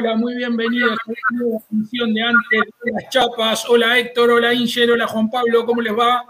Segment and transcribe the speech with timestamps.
[0.00, 3.68] Hola, muy bienvenidos a esta nueva función de antes de las chapas.
[3.68, 6.24] Hola Héctor, hola Inger, hola Juan Pablo, ¿cómo les va?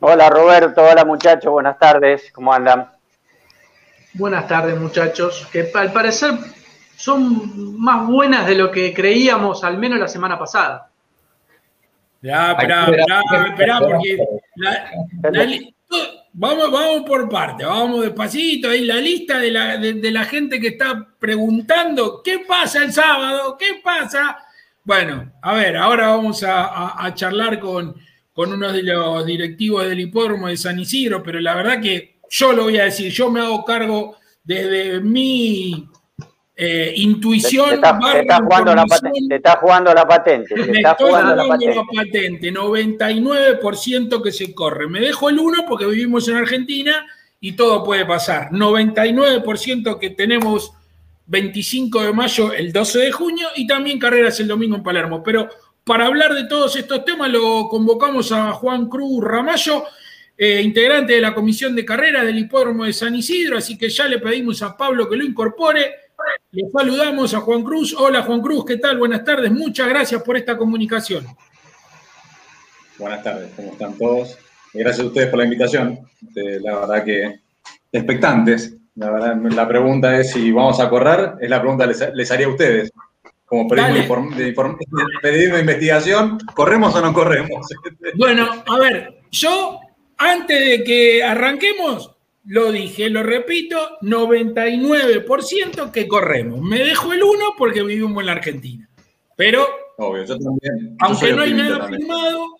[0.00, 2.90] Hola Roberto, hola muchachos, buenas tardes, ¿cómo andan?
[4.12, 6.32] Buenas tardes muchachos, que al parecer
[6.94, 10.90] son más buenas de lo que creíamos, al menos la semana pasada.
[12.20, 15.73] Ya, esperá, esperá, esperá, porque
[16.34, 18.68] vamos, vamos por parte, vamos despacito.
[18.68, 23.56] Ahí la lista de la, de, la gente que está preguntando qué pasa el sábado,
[23.58, 24.38] qué pasa.
[24.84, 27.96] Bueno, a ver, ahora vamos a, charlar con,
[28.32, 32.52] con uno de los directivos del hipódromo de San Isidro, pero la verdad que yo
[32.52, 35.88] lo voy a decir, yo me hago cargo desde mi
[36.56, 37.68] eh, intuición.
[37.68, 37.74] Te,
[38.20, 39.28] está, jugando la patente.
[39.28, 40.54] Te está jugando la patente.
[40.54, 42.52] me está jugando, la patente.
[42.52, 44.88] 99% que se corre.
[44.88, 47.04] Me dejo el 1 porque vivimos en Argentina
[47.40, 48.50] y todo puede pasar.
[48.50, 50.72] 99% que tenemos
[51.26, 55.22] 25 de mayo, el 12 de junio y también carreras el domingo en Palermo.
[55.22, 55.48] Pero
[55.82, 59.84] para hablar de todos estos temas lo convocamos a Juan Cruz Ramallo.
[60.36, 64.08] Eh, integrante de la comisión de carrera del hipódromo de San Isidro, así que ya
[64.08, 66.03] le pedimos a Pablo que lo incorpore.
[66.52, 67.94] Le saludamos a Juan Cruz.
[67.98, 68.98] Hola Juan Cruz, ¿qué tal?
[68.98, 69.50] Buenas tardes.
[69.50, 71.26] Muchas gracias por esta comunicación.
[72.98, 74.38] Buenas tardes, ¿cómo están todos?
[74.72, 75.98] Gracias a ustedes por la invitación.
[76.62, 77.40] La verdad que
[77.92, 78.76] expectantes.
[78.96, 82.46] La, verdad, la pregunta es si vamos a correr, es la pregunta que les, haría
[82.46, 82.92] a ustedes.
[83.44, 87.66] Como periodismo de, investigación, ¿corremos o no corremos?
[88.16, 89.80] Bueno, a ver, yo
[90.16, 92.13] antes de que arranquemos,
[92.46, 96.60] lo dije, lo repito, 99% que corremos.
[96.60, 98.88] Me dejo el 1 porque vivimos en la Argentina.
[99.36, 99.66] Pero,
[99.98, 102.56] aunque no hay nada firmado,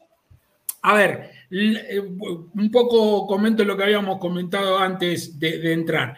[0.83, 6.17] a ver, eh, un poco comento lo que habíamos comentado antes de, entrar.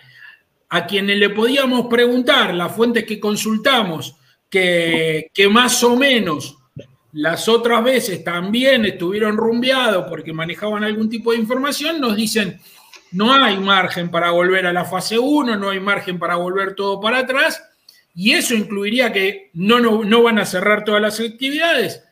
[0.69, 4.17] A quienes le podíamos preguntar, las fuentes que consultamos,
[4.49, 6.57] que, que más o menos
[7.13, 12.61] las otras veces también estuvieron rumbeados porque manejaban algún tipo de información, nos dicen
[13.16, 17.00] no hay margen para volver a la fase 1, no hay margen para volver todo
[17.00, 17.65] para atrás,
[18.15, 22.04] y eso incluiría que no, no, van a cerrar todas las actividades.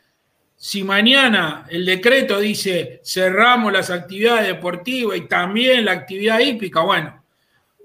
[0.57, 7.23] Si mañana el decreto dice cerramos las actividades deportivas y también la actividad hípica, bueno,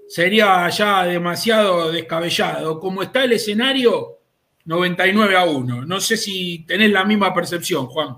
[0.08, 2.80] sería ya demasiado descabellado.
[2.80, 4.18] Como está el escenario,
[4.64, 5.84] 99 a 1.
[5.84, 8.16] No sé si tenés la misma percepción, Juan.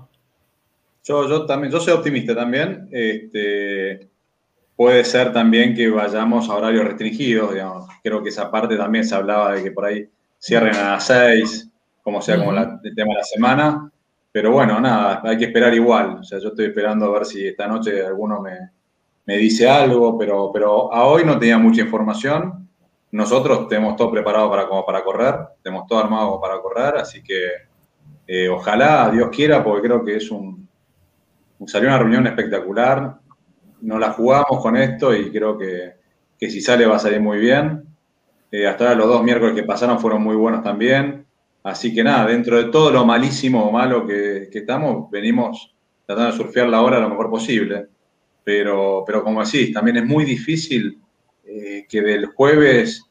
[1.03, 2.87] Yo, yo también, yo soy optimista también.
[2.91, 4.12] Este,
[4.75, 7.87] Puede ser también que vayamos a horarios restringidos, digamos.
[8.03, 11.69] Creo que esa parte también se hablaba de que por ahí cierren a las seis,
[12.01, 13.91] como sea como el tema de la semana.
[14.31, 16.17] Pero bueno, nada, hay que esperar igual.
[16.21, 20.51] O sea, yo estoy esperando a ver si esta noche alguno me, dice algo, pero,
[20.51, 22.67] pero a hoy no tenía mucha información.
[23.11, 27.47] Nosotros tenemos todo preparado para, como para correr, tenemos todo armado para correr, así que
[28.25, 30.67] eh, ojalá, Dios quiera, porque creo que es un,
[31.67, 33.19] salió una reunión espectacular
[33.83, 35.93] no la jugamos con esto y creo que,
[36.39, 37.83] si sale va a salir muy bien.
[38.51, 41.25] Eh, hasta ahora los dos miércoles que pasaron fueron muy buenos también.
[41.63, 45.73] Así que nada, dentro de todo lo malísimo o malo que, estamos, venimos
[46.05, 47.87] tratando de surfear la hora lo mejor posible.
[48.43, 50.99] Pero, pero como decís, también es muy difícil
[51.45, 53.05] eh, que del jueves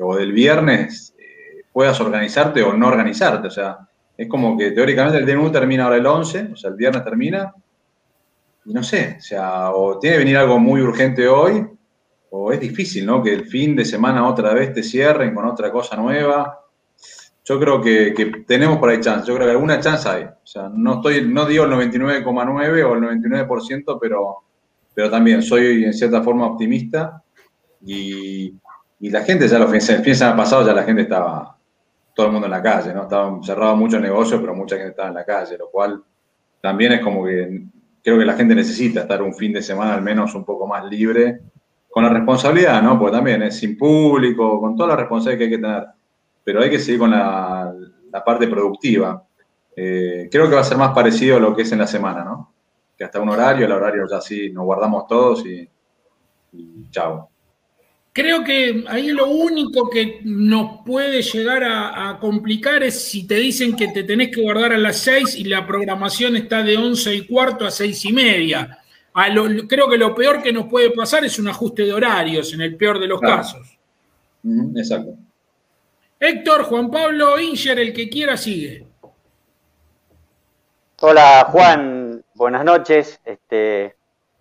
[0.00, 3.46] o del viernes eh, puedas organizarte o no organizarte.
[3.46, 3.78] O sea,
[4.16, 7.54] es como que teóricamente el DNU termina ahora el 11, o sea, el viernes termina,
[8.64, 11.66] y no sé, o sea, o tiene que venir algo muy urgente hoy,
[12.30, 13.22] o es difícil, ¿no?
[13.22, 16.60] Que el fin de semana otra vez te cierren con otra cosa nueva.
[17.44, 20.24] Yo creo que, tenemos por ahí chance, yo creo que alguna chance hay.
[20.24, 24.36] O sea, no, estoy, no digo el 99,9 o el 99%, pero,
[24.94, 27.22] pero también soy en cierta forma optimista
[27.84, 28.54] y,
[29.00, 31.58] la gente ya lo piensa, el fin de semana pasado ya la gente estaba,
[32.14, 33.02] todo el mundo en la calle, ¿no?
[33.02, 36.02] Estaban cerrados muchos negocios, pero mucha gente estaba en la calle, lo cual
[36.60, 37.66] también es como que
[38.02, 40.84] creo que la gente necesita estar un fin de semana al menos un poco más
[40.84, 41.40] libre,
[41.90, 42.98] con la responsabilidad, ¿no?
[42.98, 45.86] Porque también es sin público, con toda la responsabilidad que hay que tener,
[46.42, 47.72] pero hay que seguir con la,
[48.24, 49.22] parte productiva.
[49.76, 52.24] Eh, creo que va a ser más parecido a lo que es en la semana,
[52.24, 52.52] ¿no?
[52.96, 55.68] Que hasta un horario, el horario ya sí, nos guardamos todos y,
[56.52, 57.31] y chao.
[58.14, 63.74] Creo que ahí lo único que nos puede llegar a, complicar es si te dicen
[63.74, 67.26] que te tenés que guardar a las 6 y la programación está de 11 y
[67.26, 68.78] cuarto a 6 y media.
[69.66, 72.76] creo que lo peor que nos puede pasar es un ajuste de horarios, en el
[72.76, 73.78] peor de los casos.
[74.76, 75.14] Exacto.
[76.20, 78.86] Héctor, Juan Pablo, Inger, el que quiera sigue.
[81.00, 83.18] Hola Juan, buenas noches.
[83.24, 83.96] Este,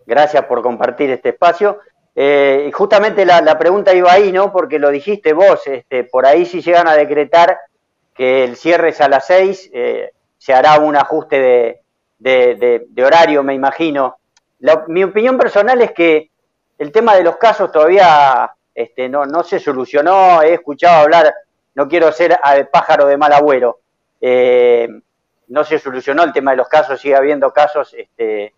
[0.06, 1.80] gracias por compartir este espacio.
[2.16, 4.52] Eh, y justamente la, pregunta iba ahí, ¿no?
[4.52, 7.58] Porque lo dijiste vos, este, por ahí si llegan a decretar
[8.14, 11.82] que el cierre es a las seis, eh, se hará un ajuste
[12.20, 14.18] de, horario, me imagino.
[14.88, 16.30] mi opinión personal es que
[16.78, 21.34] el tema de los casos todavía este, no, no se solucionó, he escuchado hablar,
[21.76, 22.40] no quiero ser
[22.72, 23.80] pájaro de mal agüero,
[24.20, 24.90] eh,
[25.48, 28.54] no se solucionó el tema de los casos, sigue habiendo casos este,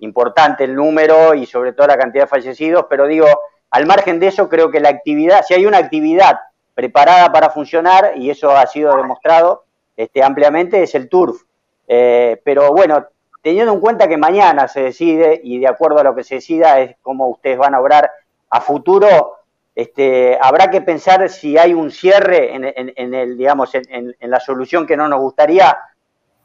[0.00, 3.26] importante el número y sobre todo la cantidad de fallecidos, pero digo,
[3.70, 6.38] al margen de eso, creo que la actividad, si hay una actividad
[6.74, 9.64] preparada para funcionar, y eso ha sido demostrado
[9.96, 11.42] este, ampliamente, es el turf.
[11.88, 13.06] Eh, pero bueno,
[13.42, 16.80] teniendo en cuenta que mañana se decide, y de acuerdo a lo que se decida
[16.80, 18.10] es cómo ustedes van a obrar
[18.50, 19.38] a futuro,
[19.74, 24.96] este, habrá que pensar si hay un cierre en, el, digamos, en, la solución que
[24.96, 25.76] no nos gustaría,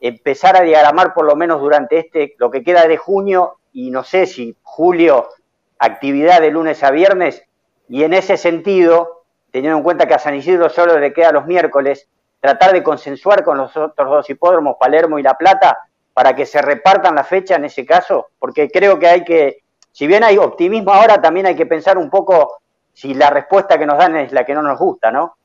[0.04, 4.04] empezar a diagramar por lo menos durante este, lo que queda de junio y no
[4.04, 5.30] sé si julio,
[5.80, 7.44] actividad de lunes a viernes,
[7.88, 11.46] y en ese sentido, teniendo en cuenta que a San Isidro solo le queda los
[11.46, 12.10] miércoles,
[12.42, 15.78] tratar de consensuar con los otros dos hipódromos, Palermo y La Plata,
[16.14, 19.64] para que se repartan la fecha en ese caso, porque creo que hay que,
[19.94, 22.62] si bien hay optimismo ahora, también hay que pensar un poco
[22.92, 25.38] si la respuesta que nos dan es la que no nos gusta, ¿no?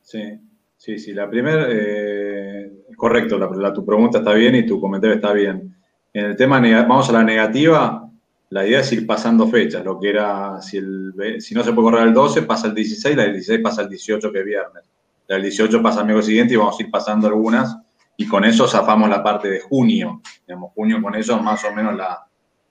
[0.00, 0.40] Sí,
[0.76, 1.12] sí, sí.
[1.12, 5.76] La primera, eh, correcto, la, tu pregunta está bien y tu comentario está bien.
[6.12, 8.10] En el tema, vamos a la negativa,
[8.50, 11.90] la idea es ir pasando fechas, lo que era, si, el, si no se puede
[11.90, 14.84] correr el 12, pasa el 16, la del 16 pasa el 18, que es viernes.
[15.26, 17.76] La del 18 pasa el miércoles siguiente y vamos a ir pasando algunas,
[18.16, 20.22] y con eso zafamos la parte de junio.
[20.46, 22.26] Digamos, junio con eso más o menos la,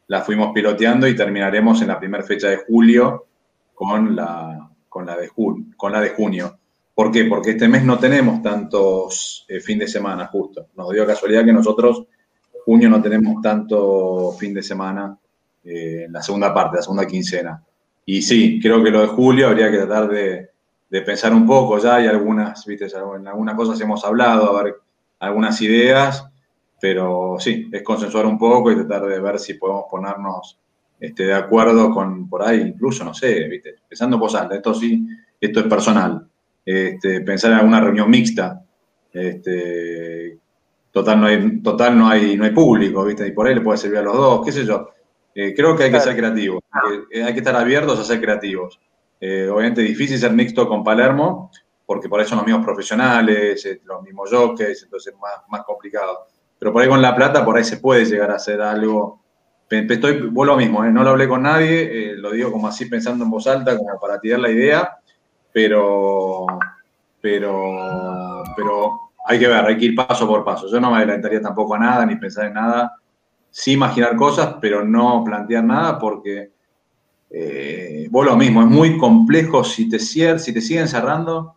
[0.07, 3.25] la fuimos piloteando y terminaremos en la primera fecha de julio
[3.73, 5.29] con la, con la, de,
[5.75, 6.57] con la de junio.
[6.95, 7.25] ¿Por qué?
[7.25, 10.67] Porque este mes no tenemos tantos eh, fin de semana, justo.
[10.77, 12.05] Nos dio casualidad que nosotros,
[12.63, 15.17] junio, no tenemos tanto fin de semana
[15.65, 17.61] eh, en la segunda parte, la segunda quincena.
[18.05, 20.51] Y sí, creo que lo de julio habría que tratar de,
[21.05, 21.95] pensar un poco ya.
[21.95, 24.75] Hay algunas, viste, en algunas cosas hemos hablado, a ver
[25.19, 26.25] algunas ideas,
[26.79, 30.57] pero sí, es consensuar un poco y tratar de ver si podemos ponernos
[30.97, 35.05] este, de acuerdo con por ahí, incluso, no sé, viste, pensando alta, esto sí,
[35.41, 36.25] esto es personal
[36.65, 38.63] este, pensar en alguna reunión mixta.
[39.13, 40.37] Este,
[40.91, 43.27] total, no hay, total no hay, no hay público, ¿viste?
[43.27, 44.89] Y por ahí le puede servir a los dos, qué sé yo.
[45.33, 46.63] Eh, creo que hay que ser creativos,
[47.11, 48.79] eh, hay que estar abiertos a ser creativos.
[49.19, 51.51] Eh, obviamente difícil ser mixto con Palermo,
[51.85, 56.27] porque por eso son los mismos profesionales, los mismos jockeys, entonces es más, más complicado.
[56.57, 59.21] Pero por ahí con La Plata, por ahí se puede llegar a hacer algo.
[59.69, 63.31] Estoy, vos lo mismo, no lo hablé con nadie, lo digo como así pensando en
[63.31, 64.97] voz alta, como para tirar la idea
[65.55, 66.45] pero,
[67.21, 70.69] pero, pero hay que ver, hay que ir paso por paso.
[70.69, 72.99] Yo no me adelantaría tampoco a nada, ni pensar en nada.
[73.49, 76.51] Sí imaginar cosas, pero no plantear nada porque
[77.29, 81.55] eh, vos lo mismo, es muy complejo si te, si te siguen cerrando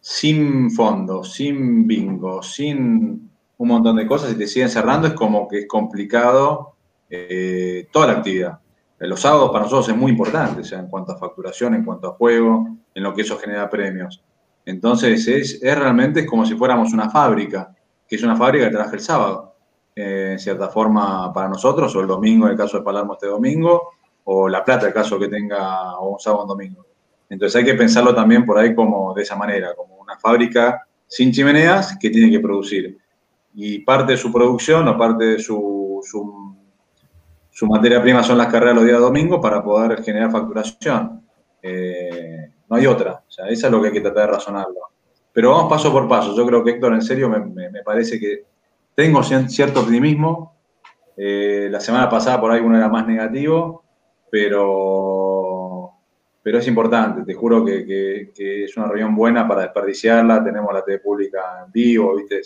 [0.00, 5.46] sin fondo, sin bingo, sin un montón de cosas, si te siguen cerrando es como
[5.46, 6.74] que es complicado
[7.08, 8.61] eh, toda la actividad.
[9.02, 12.08] Los sábados para nosotros es muy importante, o sea, en cuanto a facturación, en cuanto
[12.08, 14.22] a juego, en lo que eso genera premios.
[14.64, 17.74] Entonces, es, realmente como si fuéramos una fábrica,
[18.08, 19.54] que es una fábrica que trabaja el sábado,
[19.96, 23.26] eh, en cierta forma para nosotros, o el domingo en el caso de Palermo este
[23.26, 23.90] domingo,
[24.24, 26.86] o La Plata el caso que tenga o un sábado o un domingo.
[27.28, 31.32] Entonces hay que pensarlo también por ahí como de esa manera, como una fábrica sin
[31.32, 32.98] chimeneas que tiene que producir.
[33.54, 36.51] Y parte de su producción o parte de su, su,
[37.52, 41.22] su materia prima son las carreras los días domingos para poder generar facturación.
[41.60, 43.22] Eh, no hay otra.
[43.28, 44.80] O sea, eso es lo que hay que tratar de razonarlo.
[45.34, 46.34] Pero vamos paso por paso.
[46.34, 48.44] Yo creo que Héctor, en serio, me, parece que
[48.94, 50.56] tengo cierto optimismo.
[51.14, 53.84] Eh, la semana pasada por ahí uno era más negativo,
[54.30, 55.90] pero,
[56.42, 57.22] pero es importante.
[57.22, 60.42] Te juro que, es una reunión buena para desperdiciarla.
[60.42, 62.40] Tenemos la TV pública en vivo, ¿viste?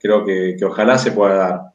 [0.00, 1.72] Creo que, que ojalá se pueda dar.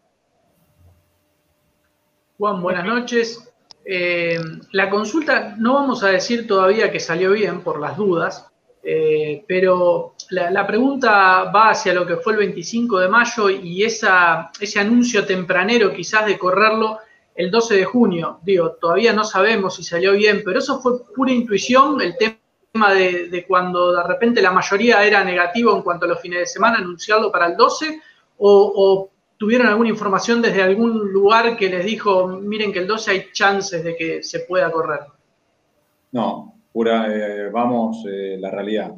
[2.38, 3.52] Juan, buenas noches.
[3.84, 4.40] Eh,
[4.74, 8.46] la consulta no vamos a decir todavía que salió bien por las dudas,
[8.84, 14.52] eh, pero la, pregunta va hacia lo que fue el 25 de mayo y esa,
[14.60, 17.00] ese anuncio tempranero quizás de correrlo
[17.34, 18.40] el 12 de junio.
[18.44, 23.46] Digo, todavía no sabemos si salió bien, pero eso fue pura intuición, el tema de,
[23.48, 27.32] cuando de repente la mayoría era negativo en cuanto a los fines de semana, anunciarlo
[27.32, 28.00] para el 12,
[28.38, 33.12] o, o ¿Tuvieron alguna información desde algún lugar que les dijo, miren que el 12
[33.12, 35.02] hay chances de que se pueda correr?
[36.12, 38.94] No, pura, eh, vamos, eh, la realidad.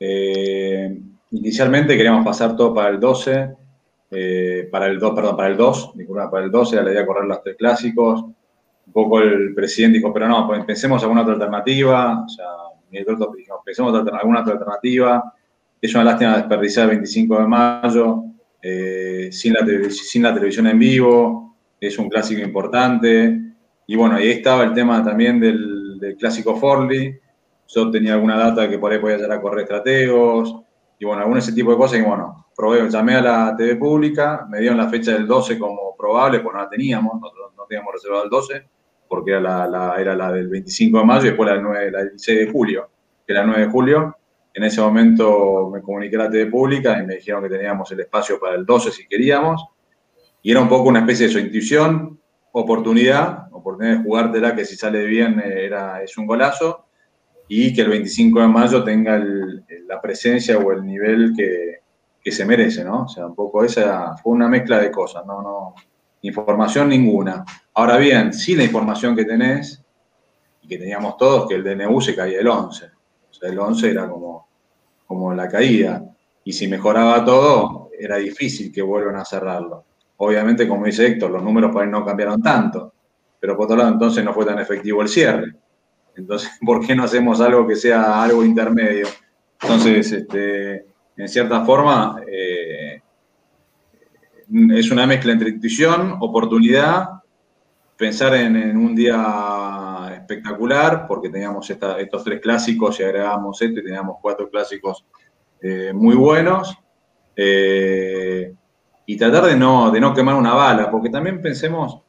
[0.00, 1.00] Eh,
[1.30, 3.56] inicialmente queríamos pasar todo para el 12,
[4.72, 5.92] para el 2, perdón, para el 2,
[6.30, 8.22] para el 12 era la idea de correr los tres clásicos.
[8.22, 12.46] un poco el presidente dijo, pero no, pues pensemos alguna otra alternativa, o sea,
[12.90, 15.32] dijo, pensemos alguna otra alternativa,
[15.80, 18.24] es una lástima desperdiciar el 25 de mayo
[18.62, 23.40] eh, sin, la televisión en vivo, es un clásico importante,
[23.86, 27.18] y bueno, ahí estaba el tema también del, clásico Forley,
[27.68, 30.54] yo tenía alguna data que por ahí podía llegar a correr estrategos,
[30.98, 34.46] y bueno, algún ese tipo de cosas, y bueno, probé, llamé a la TV pública,
[34.48, 38.24] me dieron la fecha del 12 como probable, pues no la teníamos, no teníamos reservado
[38.24, 38.66] el 12,
[39.08, 41.98] porque era la, era la del 25 de mayo y después la del, 9, la
[42.00, 42.88] del 6 de julio,
[43.26, 44.16] que era el 9 de julio.
[44.56, 48.00] En ese momento me comuniqué a la TV pública y me dijeron que teníamos el
[48.00, 49.62] espacio para el 12 si queríamos.
[50.40, 52.18] Y era un poco una especie de su intuición,
[52.52, 56.86] oportunidad, oportunidad de jugártela que si sale bien eh, era, es un golazo
[57.46, 59.22] y que el 25 de mayo tenga
[59.86, 61.80] la presencia o el nivel que,
[62.22, 63.02] que, se merece, ¿no?
[63.02, 65.74] O sea, un poco esa fue una mezcla de cosas, no, no,
[66.22, 67.44] información ninguna.
[67.74, 69.84] Ahora bien, sí la información que tenés,
[70.62, 72.86] y que teníamos todos, que el DNU se caía el 11.
[73.30, 74.45] O sea, el 11 era como,
[75.06, 76.04] como la caída.
[76.44, 79.84] Y si mejoraba todo, era difícil que vuelvan a cerrarlo.
[80.18, 82.92] Obviamente, como dice Héctor, los números por ahí no cambiaron tanto,
[83.38, 85.54] pero por otro lado, entonces no fue tan efectivo el cierre.
[86.16, 89.06] Entonces, ¿por qué no hacemos algo que sea algo intermedio?
[89.60, 90.86] Entonces, este,
[91.16, 93.00] en cierta forma, eh,
[94.70, 97.08] es una mezcla entre intuición, oportunidad,
[97.96, 99.16] pensar en, un día
[100.26, 105.04] espectacular, porque teníamos estos tres clásicos y agregamos este, teníamos cuatro clásicos
[105.62, 106.76] eh, muy buenos,
[107.36, 108.54] eh,
[109.06, 112.00] y tratar de no, de no quemar una bala, porque también pensemos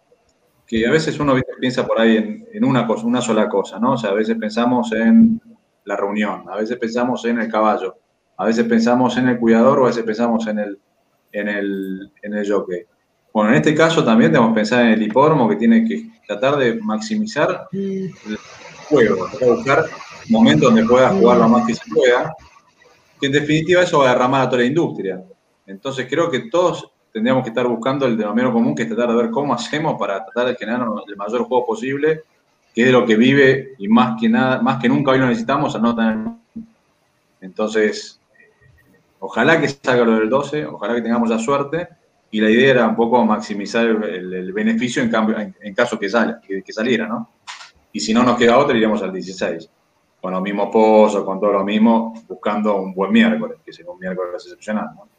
[0.65, 3.93] que a veces uno piensa por ahí en, una, cosa, una sola cosa, ¿no?
[3.93, 5.39] O sea, a veces pensamos en
[5.86, 7.97] la reunión, a veces pensamos en el caballo,
[8.36, 10.79] a veces pensamos en el cuidador o a veces pensamos en el,
[11.31, 12.83] en el, en el jockey.
[13.38, 16.58] Bueno, en este caso también tenemos que pensar en el hipódromo que tiene que tratar
[16.58, 18.12] de maximizar el
[18.89, 19.86] juego, buscar
[20.27, 22.36] momentos donde pueda jugar lo más que se pueda,
[23.22, 25.24] que en definitiva eso va a derramar a toda la industria.
[25.67, 29.22] Entonces creo que todos tendríamos que estar buscando el denominador común, que es tratar de
[29.22, 32.24] ver cómo hacemos para tratar de generar el mayor juego posible,
[32.74, 35.75] que es lo que vive y más que nada, más que nunca hoy lo necesitamos,
[35.75, 36.17] a no tener.
[37.41, 38.20] Entonces,
[39.20, 41.88] ojalá que salga lo del 12, ojalá que tengamos la suerte,
[42.38, 46.08] y la idea era un poco maximizar el, beneficio en, cambio, en, caso que,
[46.63, 47.32] que, saliera, ¿no?
[47.91, 49.67] Y si no nos queda otra, iremos al 16,
[50.22, 53.98] con los mismos pozos, con todo lo mismo, buscando un buen miércoles, que sea un
[53.98, 55.10] miércoles excepcional, ¿no?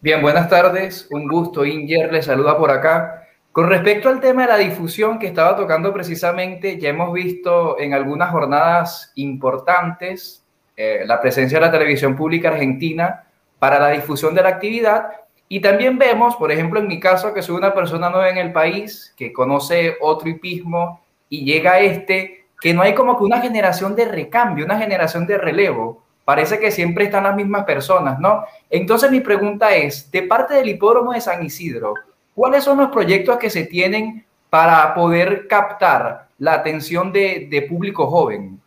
[0.00, 1.08] Bien, buenas tardes.
[1.10, 1.66] Un gusto.
[1.66, 3.24] Inger le saluda por acá.
[3.52, 7.92] Con respecto al tema de la difusión que estaba tocando precisamente, ya hemos visto en
[7.92, 10.42] algunas jornadas importantes
[10.74, 13.24] eh, la presencia de la televisión pública argentina
[13.58, 15.10] para la difusión de la actividad.
[15.48, 18.52] Y también vemos, por ejemplo, en mi caso, que soy una persona nueva en el
[18.52, 23.40] país, que conoce otro hipismo y llega a este, que no hay como que una
[23.40, 28.44] generación de recambio, una generación de relevo parece que siempre están las mismas personas, ¿no?
[28.68, 31.94] Entonces mi pregunta es, de parte del hipódromo de San Isidro,
[32.34, 38.60] ¿cuáles son los proyectos que se tienen para poder captar la atención de, público joven?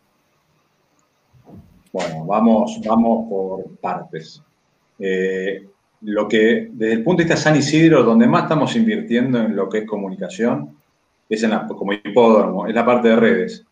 [1.92, 4.42] Bueno, vamos, vamos por partes.
[4.98, 5.66] Eh,
[6.02, 9.54] lo que, desde el punto de vista de San Isidro, donde más estamos invirtiendo en
[9.54, 10.76] lo que es comunicación,
[11.28, 13.64] es en la, como hipódromo, es la parte de redes.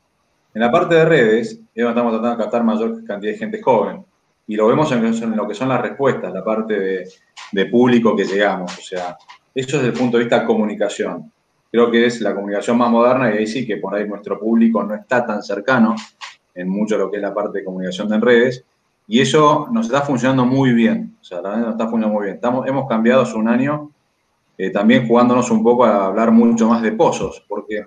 [0.55, 4.05] En la parte de redes, estamos tratando de captar mayor cantidad de gente joven.
[4.47, 7.07] Y lo vemos en, lo que son las respuestas, la parte
[7.53, 8.77] de, público que llegamos.
[8.77, 9.17] O sea,
[9.55, 11.31] eso es desde el punto de vista de comunicación.
[11.71, 14.83] Creo que es la comunicación más moderna y ahí sí que por ahí nuestro público
[14.83, 15.95] no está tan cercano
[16.53, 18.65] en mucho lo que es la parte de comunicación en redes.
[19.12, 21.17] Y eso nos está funcionando muy bien.
[21.21, 22.37] O sea, la verdad nos está funcionando muy bien.
[22.37, 23.90] Estamos, hemos cambiado hace un año
[24.57, 27.83] eh, también jugándonos un poco a hablar mucho más de pozos, porque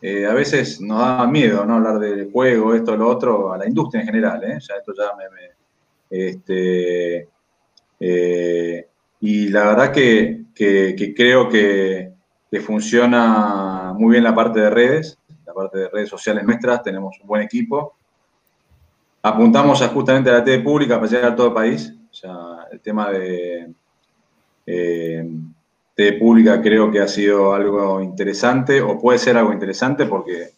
[0.00, 1.74] eh, a veces nos da miedo ¿no?
[1.74, 4.44] hablar del juego, esto, lo otro, a la industria en general.
[4.44, 4.58] ¿eh?
[4.66, 5.24] Ya esto ya me.
[6.08, 7.28] este,
[8.00, 8.88] eh,
[9.20, 12.12] y la verdad que, creo que,
[12.64, 17.26] funciona muy bien la parte de redes, la parte de redes sociales nuestras, tenemos un
[17.26, 17.95] buen equipo.
[19.26, 21.92] Apuntamos justamente a la TV pública para llegar a todo el país.
[22.70, 23.74] El tema de
[24.64, 30.50] de pública creo que ha sido algo interesante, o puede ser algo interesante porque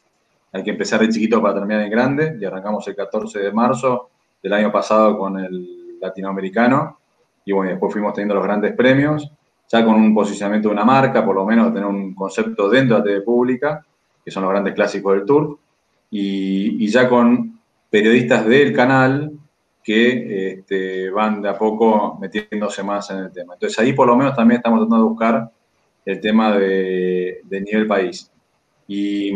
[0.53, 4.11] hay que empezar de chiquito para terminar en grande, y arrancamos el 14 de marzo
[4.43, 6.99] del año pasado con el latinoamericano,
[7.47, 9.31] y bueno, después fuimos teniendo los grandes premios,
[9.67, 13.01] ya con un posicionamiento de una marca, por lo menos tener un concepto dentro de
[13.01, 13.83] la TV pública,
[14.23, 15.59] que son los grandes clásicos del tour,
[16.11, 17.58] y ya con
[17.91, 19.33] periodistas del canal
[19.83, 23.55] que este, van de a poco metiéndose más en el tema.
[23.55, 25.51] Entonces ahí por lo menos también estamos tratando de buscar
[26.05, 28.31] el tema de, nivel país.
[28.87, 29.33] Y,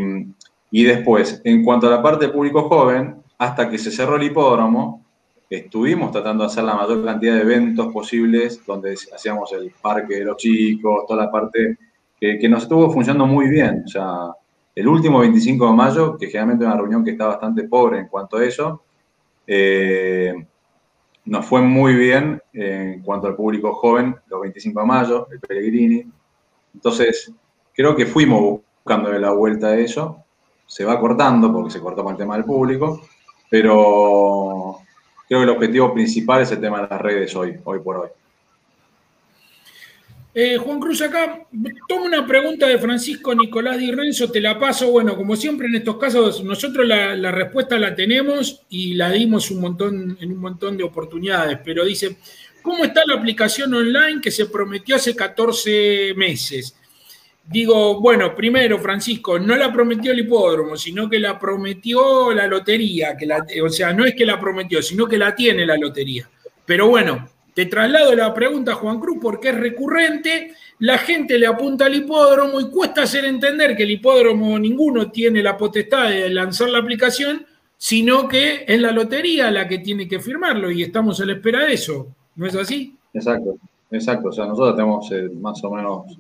[0.71, 4.23] y, después, en cuanto a la parte del público joven, hasta que se cerró el
[4.23, 5.05] hipódromo,
[5.51, 10.25] estuvimos tratando de hacer la mayor cantidad de eventos posibles, donde hacíamos el parque de
[10.25, 11.77] los chicos, toda la parte
[12.19, 13.83] que, que nos estuvo funcionando muy bien.
[13.85, 14.33] O sea,
[14.75, 18.09] el último 25 de mayo, que generalmente es una reunión que está bastante pobre en
[18.09, 18.83] cuanto a eso,
[19.47, 20.35] eh,
[21.25, 26.05] nos fue muy bien en cuanto al público joven, los 25 de mayo, el Pellegrini.
[26.75, 27.33] Entonces,
[27.75, 30.25] creo que fuimos buscando la vuelta a eso.
[30.67, 33.03] Se va cortando porque se cortó con el tema del público,
[33.51, 34.79] pero
[35.29, 38.09] creo que el objetivo principal es el tema de las redes hoy, hoy por hoy.
[40.35, 41.47] Eh, Juan Cruz, acá
[41.87, 44.91] toma una pregunta de Francisco Nicolás Di Renzo, te la paso.
[44.91, 49.61] Bueno, como siempre en estos casos, nosotros la, respuesta la tenemos y la dimos un
[49.61, 52.17] montón, en un montón de oportunidades, pero dice,
[52.63, 56.77] ¿cómo está la aplicación online que se prometió hace 14 meses?
[57.45, 63.17] Digo, bueno, primero, Francisco, no la prometió el hipódromo, sino que la prometió la lotería,
[63.19, 66.31] que la, o sea, no es que la prometió, sino que la tiene la lotería.
[66.65, 70.53] Pero bueno, te traslado la pregunta, Juan Cruz, porque es recurrente.
[70.79, 75.43] La gente le apunta al hipódromo y cuesta hacer entender que el hipódromo ninguno tiene
[75.43, 77.45] la potestad de lanzar la aplicación,
[77.77, 81.65] sino que es la lotería la que tiene que firmarlo y estamos a la espera
[81.67, 82.09] de eso.
[82.37, 82.97] ¿No es así?
[83.13, 83.57] Exacto,
[83.91, 84.29] exacto.
[84.29, 86.19] O sea, nosotros tenemos eh, más o menos,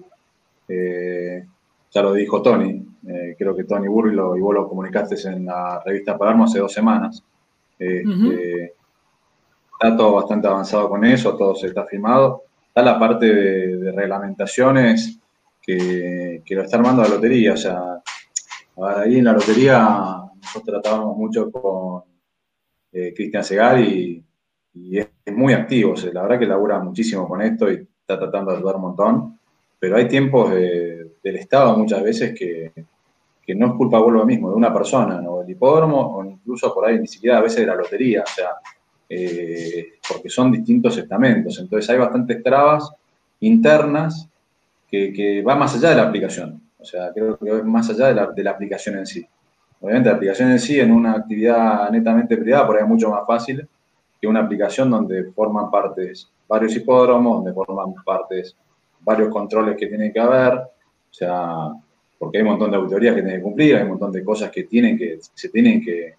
[0.69, 1.45] eh,
[1.91, 5.83] ya lo dijo Tony, eh, creo que Tony Burri y vos lo comunicaste en la
[5.85, 7.23] revista Palermo hace dos semanas.
[7.79, 8.75] Este,
[9.83, 12.45] está todo bastante avanzado con eso, todo se está firmado.
[12.69, 15.19] Está la parte de, reglamentaciones
[15.61, 17.55] que, lo está armando la lotería.
[17.55, 18.01] O sea,
[18.97, 22.03] ahí en la lotería nosotros tratábamos mucho con
[22.93, 24.25] eh, Cristian Segal y,
[24.93, 25.95] es, muy activo.
[26.13, 29.39] la verdad que labura muchísimo con esto y está tratando de ayudar un montón.
[29.79, 32.73] Pero hay tiempos del Estado muchas veces que,
[33.55, 35.41] no es culpa vuelvo mismo, de una persona, ¿no?
[35.41, 38.23] del hipódromo o incluso por ahí ni siquiera a veces de la lotería.
[38.23, 38.49] O sea,
[39.15, 41.59] eh, porque son distintos estamentos.
[41.59, 42.91] Entonces hay bastantes trabas
[43.41, 44.27] internas
[44.91, 46.63] que, que van más allá de la aplicación.
[46.79, 49.25] O sea, creo que es más allá de la, de la, aplicación en sí.
[49.81, 53.27] Obviamente la aplicación en sí, en una actividad netamente privada, por ahí es mucho más
[53.27, 53.69] fácil
[54.19, 58.57] que una aplicación donde forman partes varios hipódromos, donde forman partes
[59.01, 60.55] varios controles que tienen que haber.
[60.55, 61.69] O sea,
[62.19, 64.51] porque hay un montón de auditorías que tienen que cumplir, hay un montón de cosas
[64.51, 66.15] que tienen que, se tienen que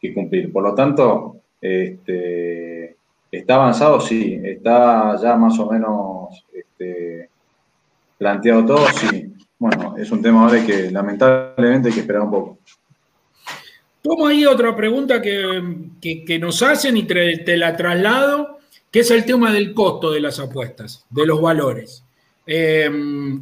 [0.00, 0.52] que cumplir.
[0.52, 2.96] Por lo tanto, este,
[3.30, 4.00] ¿está avanzado?
[4.00, 4.40] Sí.
[4.42, 7.28] ¿Está ya más o menos este,
[8.18, 8.86] planteado todo?
[8.88, 9.32] Sí.
[9.58, 12.58] Bueno, es un tema ahora que lamentablemente hay que esperar un poco.
[14.02, 18.58] Tomo ahí otra pregunta que, nos hacen y te, la traslado,
[18.90, 22.02] que es el tema del costo de las apuestas, de los valores.
[22.46, 22.90] Eh,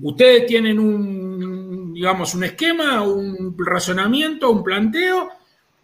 [0.03, 5.31] ustedes tienen un, digamos, un esquema, un razonamiento, un planteo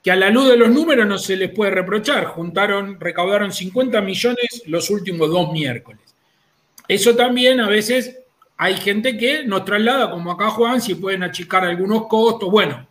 [0.04, 2.26] que a la luz de los números no se les puede reprochar.
[2.26, 6.02] Juntaron, recaudaron 50 millones los últimos dos miércoles.
[6.86, 8.18] Eso también a veces
[8.58, 12.50] hay gente que nos traslada, como acá Juan, si pueden achicar algunos costos.
[12.50, 12.86] Bueno,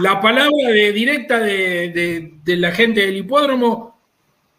[0.00, 3.98] la palabra de, directa de, la gente del hipódromo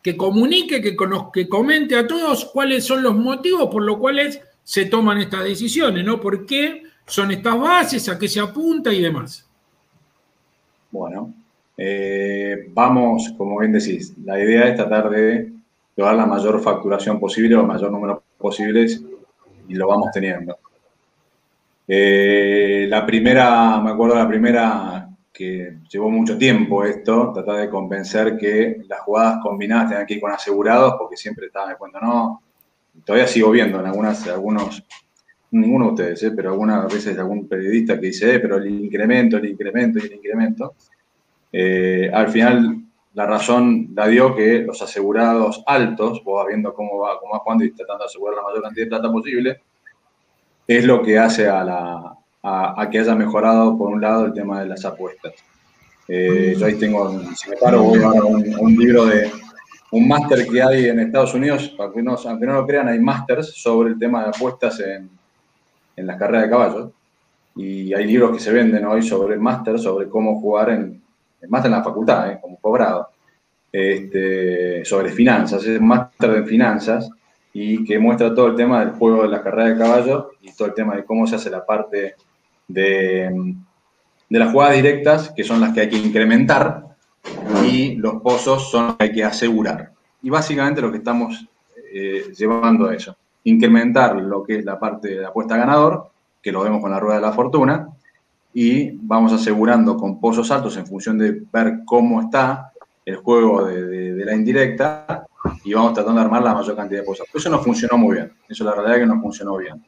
[0.01, 0.97] que comunique, que,
[1.33, 6.03] que comente a todos cuáles son los motivos por los cuales se toman estas decisiones,
[6.03, 6.19] ¿no?
[6.19, 9.46] ¿Por qué son estas bases, a qué se apunta y demás?
[10.91, 11.33] Bueno,
[11.77, 15.51] eh, vamos, como bien decís, la idea es tratar de
[15.95, 19.03] llevar la mayor facturación posible o el mayor número posibles
[19.67, 20.57] y lo vamos teniendo.
[21.87, 28.37] Eh, la primera, me acuerdo la primera que llevó mucho tiempo esto, tratar de convencer
[28.37, 32.41] que las jugadas combinadas tengan que ir con asegurados, porque siempre estaban de cuenta, no,
[33.05, 34.83] todavía sigo viendo en algunas, algunos,
[35.51, 36.31] ninguno de ustedes, ¿eh?
[36.35, 40.13] pero algunas veces algún periodista que dice, eh, pero el incremento, el incremento y el
[40.13, 40.73] incremento.
[41.51, 42.81] Eh, al final,
[43.13, 47.39] la razón la dio que los asegurados altos, vos vas viendo cómo va, cómo va
[47.39, 49.61] jugando y tratando de asegurar la mayor cantidad de plata posible,
[50.67, 54.59] es lo que hace a, la, a, que haya mejorado, por un lado, el tema
[54.59, 55.33] de las apuestas.
[56.07, 59.31] yo ahí tengo, si me paro, a un, un libro de,
[59.91, 63.53] un máster que hay en Estados Unidos, aunque no, aunque no lo crean, hay másters
[63.55, 65.09] sobre el tema de apuestas en,
[65.97, 66.91] en las carreras de caballos.
[67.55, 71.01] Y hay libros que se venden hoy sobre máster, sobre cómo jugar en,
[71.41, 72.39] el máster en la facultad, ¿eh?
[72.39, 73.09] como cobrado,
[73.71, 77.09] este, sobre finanzas, es máster de finanzas
[77.51, 80.67] y que muestra todo el tema del juego de las carreras de caballos y todo
[80.67, 82.15] el tema de cómo se hace la parte
[82.67, 83.55] de,
[84.29, 86.83] de las jugadas directas, que son las que hay que incrementar,
[87.65, 89.91] y los pozos son los que hay que asegurar.
[90.21, 91.47] Y básicamente lo que estamos
[91.91, 96.51] eh, llevando a eso incrementar lo que es la parte de la apuesta ganador, que
[96.51, 97.87] lo vemos con la rueda de la fortuna,
[98.53, 102.71] y vamos asegurando con pozos altos en función de ver cómo está
[103.05, 105.25] el juego de, la indirecta
[105.63, 107.27] y vamos tratando de armar la mayor cantidad de pozos.
[107.33, 109.81] Eso no funcionó muy bien, eso la realidad es que no funcionó bien.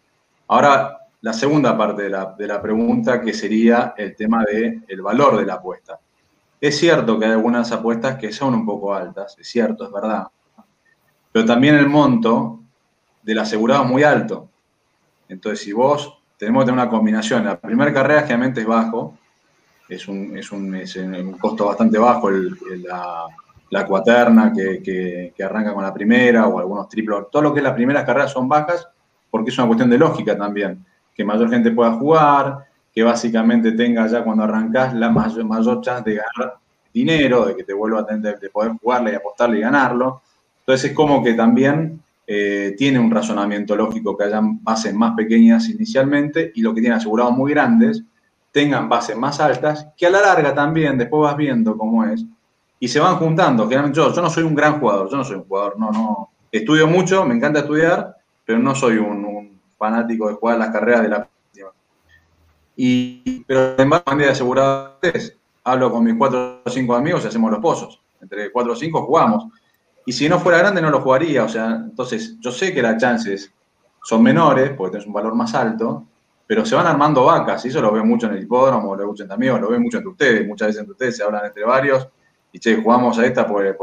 [0.47, 5.01] Ahora, la segunda parte de la, de la pregunta, que sería el tema del el
[5.01, 5.99] valor de la apuesta.
[6.61, 10.27] Es cierto que hay algunas apuestas que son un poco altas, es cierto, es verdad,
[11.31, 12.58] pero también el monto
[13.29, 14.49] del asegurado muy alto.
[15.27, 19.19] Entonces, si vos tenemos que tener una combinación, la primera carrera generalmente es bajo,
[19.87, 23.27] es un, es un, es un costo bastante bajo la,
[23.69, 24.81] la, cuaterna que,
[25.35, 28.31] que, arranca con la primera o algunos triplos, todo lo que es las primeras carreras
[28.31, 28.87] son bajas
[29.29, 34.07] porque es una cuestión de lógica también, que mayor gente pueda jugar, que básicamente tenga
[34.07, 36.57] ya cuando arrancás la mayor, mayor chance de ganar
[36.91, 40.23] dinero, de que te vuelva a tener, de poder jugarle y apostarle y ganarlo.
[40.61, 45.67] Entonces es como que también eh, tiene un razonamiento lógico que hayan bases más pequeñas
[45.67, 48.03] inicialmente y lo que tienen asegurados muy grandes
[48.51, 52.23] tengan bases más altas, que a la larga también, después vas viendo cómo es,
[52.79, 53.67] y se van juntando.
[53.67, 56.29] Yo, yo no soy un gran jugador, yo no soy un jugador, no, no.
[56.51, 58.15] Estudio mucho, me encanta estudiar,
[58.45, 61.27] pero no soy un, fanático de jugar las carreras de la
[62.75, 67.27] y, pero en base a de asegurados, hablo con mis cuatro o cinco amigos y
[67.27, 67.99] hacemos los pozos.
[68.21, 69.47] Entre cuatro o cinco jugamos.
[70.09, 71.43] Y si no fuera grande, no lo jugaría.
[71.43, 73.53] O sea, entonces yo sé que las chances
[74.03, 76.03] son menores, porque tienes un valor más alto,
[76.47, 77.63] pero se van armando vacas.
[77.63, 79.79] Y eso lo veo mucho en el hipódromo, lo veo mucho entre amigos, lo veo
[79.79, 80.47] mucho entre ustedes.
[80.47, 82.07] Muchas veces entre ustedes se hablan entre varios.
[82.51, 83.75] Y che, jugamos a esta porque,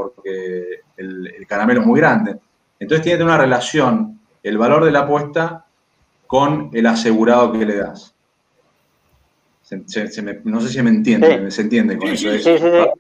[0.96, 2.40] el, el caramelo es muy grande.
[2.80, 5.64] Entonces tiene una relación el valor de la apuesta
[6.26, 8.16] con el asegurado que le das.
[10.42, 12.36] no sé si me entiende, se entiende con eso.
[12.36, 12.50] Sí,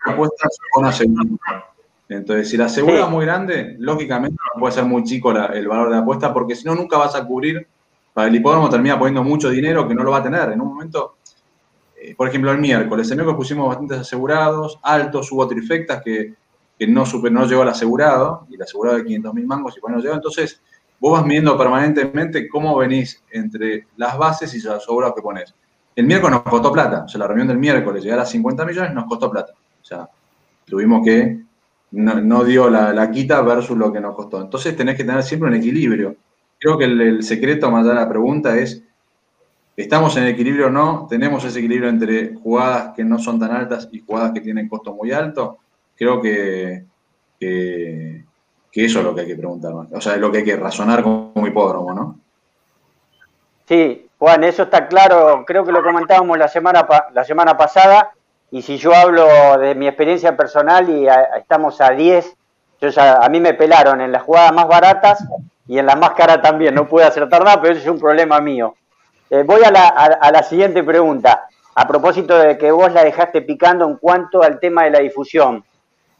[0.04, 1.74] apuestas con asegurado.
[2.08, 5.88] Entonces, si la asegura es muy grande, lógicamente no puede ser muy chico el valor
[5.88, 7.66] de la apuesta, porque si no, nunca vas a cubrir.
[8.14, 10.50] Para el hipódromo termina poniendo mucho dinero que no lo va a tener.
[10.50, 11.16] En un momento,
[12.00, 16.34] eh, por ejemplo, el miércoles, el miércoles pusimos bastantes asegurados, altos, hubo trifectas que,
[16.88, 19.92] no, super, no llegó al asegurado, y el asegurado de 500 mil mangos y pues
[19.92, 20.14] no llegó.
[20.14, 20.62] Entonces,
[21.00, 25.54] vos vas viendo permanentemente cómo venís entre las bases y los asegurados que pones.
[25.94, 28.94] El miércoles nos costó plata, o sea, la reunión del miércoles, llegar a 50 millones
[28.94, 29.52] nos costó plata.
[29.80, 30.08] O sea,
[30.66, 31.45] tuvimos que
[31.92, 34.40] no, dio la, quita versus lo que nos costó.
[34.40, 36.16] Entonces tenés que tener siempre un equilibrio.
[36.58, 38.82] Creo que el, secreto más allá de la pregunta es,
[39.76, 41.06] ¿estamos en equilibrio o no?
[41.08, 44.94] ¿Tenemos ese equilibrio entre jugadas que no son tan altas y jugadas que tienen costo
[44.94, 45.58] muy alto?
[45.94, 46.84] Creo que,
[47.38, 48.24] que,
[48.72, 49.72] eso es lo que hay que preguntar.
[49.72, 52.20] O sea, es lo que hay que razonar como hipódromo, ¿no?
[53.66, 55.44] Sí, Juan, eso está claro.
[55.46, 58.12] Creo que lo comentábamos la semana, la semana pasada
[58.50, 59.26] y si yo hablo
[59.58, 61.06] de mi experiencia personal y
[61.36, 62.36] estamos a 10,
[62.80, 65.24] yo a mí me pelaron en las jugadas más baratas
[65.66, 68.40] y en las más caras también, no pude acertar nada, pero eso es un problema
[68.40, 68.76] mío.
[69.30, 73.42] Eh, voy a la, a la siguiente pregunta, a propósito de que vos la dejaste
[73.42, 75.64] picando en cuanto al tema de la difusión.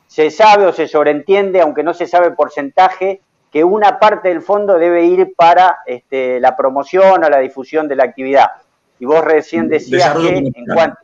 [0.08, 3.20] Se sabe o se sobreentiende, aunque no se sabe el porcentaje,
[3.52, 7.96] que una parte del fondo debe ir para este, la promoción o la difusión de
[7.96, 8.50] la actividad.
[8.98, 10.98] Y vos recién decías que en cuanto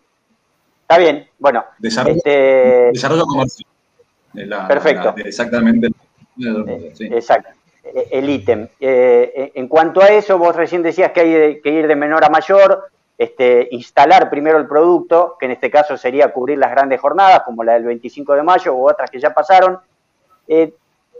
[0.92, 1.64] Está bien, bueno.
[1.78, 2.31] Desarrollo, este,
[2.92, 3.66] desarrollo comercial.
[4.68, 5.14] perfecto.
[5.24, 5.88] exactamente.
[6.38, 7.48] Eh, exacto.
[7.83, 8.68] Eh, el ítem.
[8.78, 12.28] Eh, en cuanto a eso, vos recién decías que hay que ir de menor a
[12.28, 17.40] mayor, este, instalar primero el producto, que en este caso sería cubrir las grandes jornadas,
[17.42, 19.78] como la del 25 de mayo u otras que ya pasaron.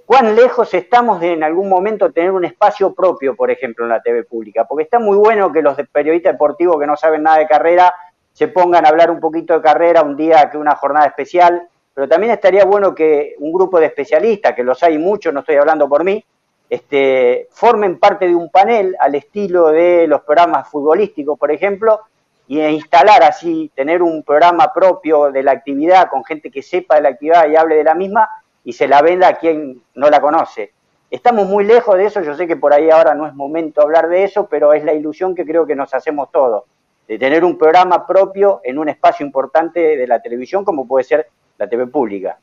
[0.05, 4.03] ¿Cuán lejos estamos de en algún momento tener un espacio propio, por ejemplo, en la
[4.03, 4.67] TV pública?
[4.67, 7.95] Porque está muy bueno que los periodistas deportivos que no saben nada de carrera
[8.33, 12.09] se pongan a hablar un poquito de carrera un día que una jornada especial, pero
[12.09, 15.89] también estaría bueno que un grupo de especialistas, que los hay muchos, no estoy hablando
[15.89, 16.25] por mí,
[16.71, 22.01] este, formen parte de un panel al estilo de los programas futbolísticos, por ejemplo,
[22.49, 27.03] y instalar así, tener un programa propio de la actividad con gente que sepa de
[27.03, 28.29] la actividad y hable de la misma
[28.65, 30.73] y se la venda a quien no la conoce.
[31.11, 34.09] Estamos muy lejos de eso, yo sé que por ahí ahora no es momento hablar
[34.09, 36.65] de eso, pero es la ilusión que creo que nos hacemos todos
[37.07, 41.27] de tener un programa propio en un espacio importante de la televisión como puede ser
[41.59, 42.39] la TV pública.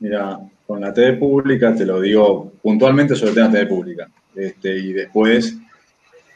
[0.00, 4.08] Mira, con la TV pública te lo digo puntualmente sobre el tema TV pública.
[4.34, 5.56] Este, y después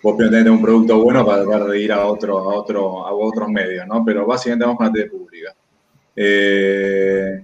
[0.02, 3.12] vos primero tenés un producto bueno para tratar de ir a, otro, a, otro, a
[3.12, 4.04] otros medios, ¿no?
[4.04, 5.54] Pero básicamente vamos con la TV pública.
[6.14, 7.42] Eh,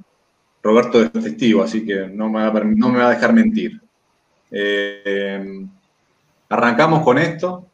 [0.62, 3.80] Roberto es festivo, así que no me va a, no me va a dejar mentir.
[4.50, 5.64] Eh,
[6.48, 7.66] arrancamos con esto,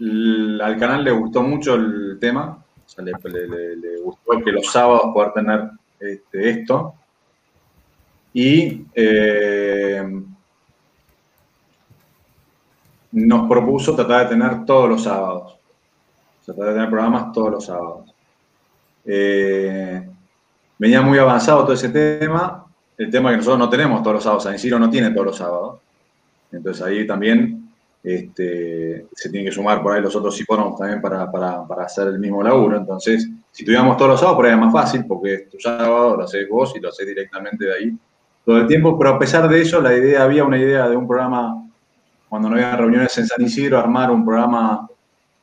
[0.00, 2.64] al canal le gustó mucho el tema,
[2.98, 6.94] le, gustó que los sábados poder tener este, esto.
[8.32, 10.22] Y eh,
[13.12, 15.56] nos propuso tratar de tener todos los sábados.
[16.44, 18.14] Tratar de tener programas todos los sábados.
[19.04, 20.08] Eh,
[20.78, 22.64] venía muy avanzado todo ese tema.
[22.96, 25.36] El tema que nosotros no tenemos todos los sábados, San Isidro no tiene todos los
[25.36, 25.80] sábados.
[26.52, 27.57] Entonces ahí también
[28.02, 32.08] este, se tiene que sumar por ahí los otros hipódromos también para, para, para, hacer
[32.08, 32.76] el mismo laburo.
[32.76, 36.24] Entonces, si tuviéramos todos los sábados, por ahí es más fácil, porque tu sábado, lo
[36.24, 37.98] haces vos y lo haces directamente de ahí
[38.44, 38.96] todo el tiempo.
[38.98, 41.68] Pero a pesar de eso, la idea, había una idea de un programa,
[42.28, 44.88] cuando no había reuniones en San Isidro, armar un programa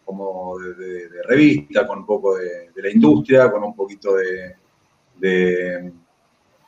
[0.05, 5.91] como de, revista, con un poco de, la industria, con un poquito de,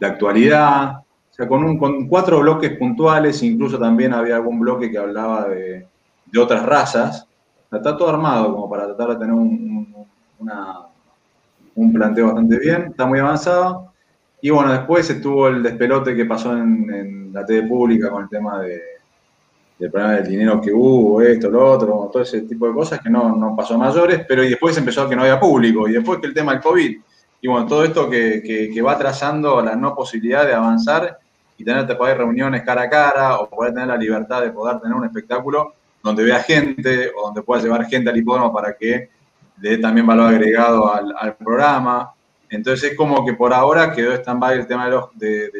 [0.02, 1.07] actualidad, o
[1.38, 5.88] sea, con, un, cuatro bloques puntuales, incluso también había algún bloque que hablaba de,
[6.38, 7.28] otras razas.
[7.72, 9.94] Está todo armado como para tratar de tener un,
[11.76, 13.94] un planteo bastante bien, está muy avanzado.
[14.42, 18.62] Y bueno, después estuvo el despelote que pasó en, la TV pública con el tema
[18.62, 18.82] de,
[19.78, 23.10] del problema del dinero que hubo, esto, lo otro, todo ese tipo de cosas que
[23.10, 25.94] no, no pasó a mayores, pero y después empezó a que no había público, y
[25.94, 26.98] después que el tema del COVID,
[27.42, 31.20] y bueno, todo esto que, que, va trazando la no posibilidad de avanzar
[31.58, 34.80] y tener que poder reuniones cara a cara o poder tener la libertad de poder
[34.80, 39.10] tener un espectáculo donde vea gente o donde pueda llevar gente al hipódromo para que
[39.60, 42.14] le dé también valor agregado al, programa.
[42.50, 45.10] Entonces es como que por ahora quedó stand-by el tema de, los,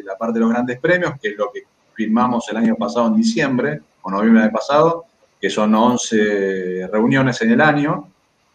[0.04, 1.62] la parte de los grandes premios, que es lo que
[1.94, 5.06] firmamos el año pasado en diciembre, o noviembre del pasado,
[5.40, 8.08] que son 11 reuniones en el año,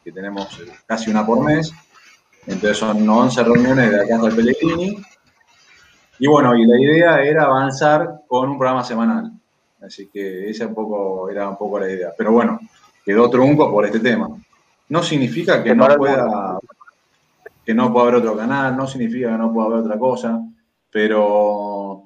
[0.03, 1.71] que tenemos casi una por mes.
[2.47, 5.03] Entonces son 11 reuniones de acá hasta el Pellegrini.
[6.23, 9.29] Y bueno, y la idea era avanzar con un programa semanal.
[9.81, 12.13] Así que esa un poco, era un poco la idea.
[12.17, 12.61] Pero bueno,
[13.03, 14.29] quedó trunco por este tema.
[14.87, 16.57] No significa que no pueda
[17.65, 20.41] que no pueda haber otro canal, no significa que no pueda haber otra cosa,
[20.89, 22.03] pero,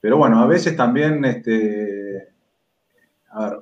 [0.00, 2.32] pero bueno, a veces también, este,
[3.30, 3.58] a ver,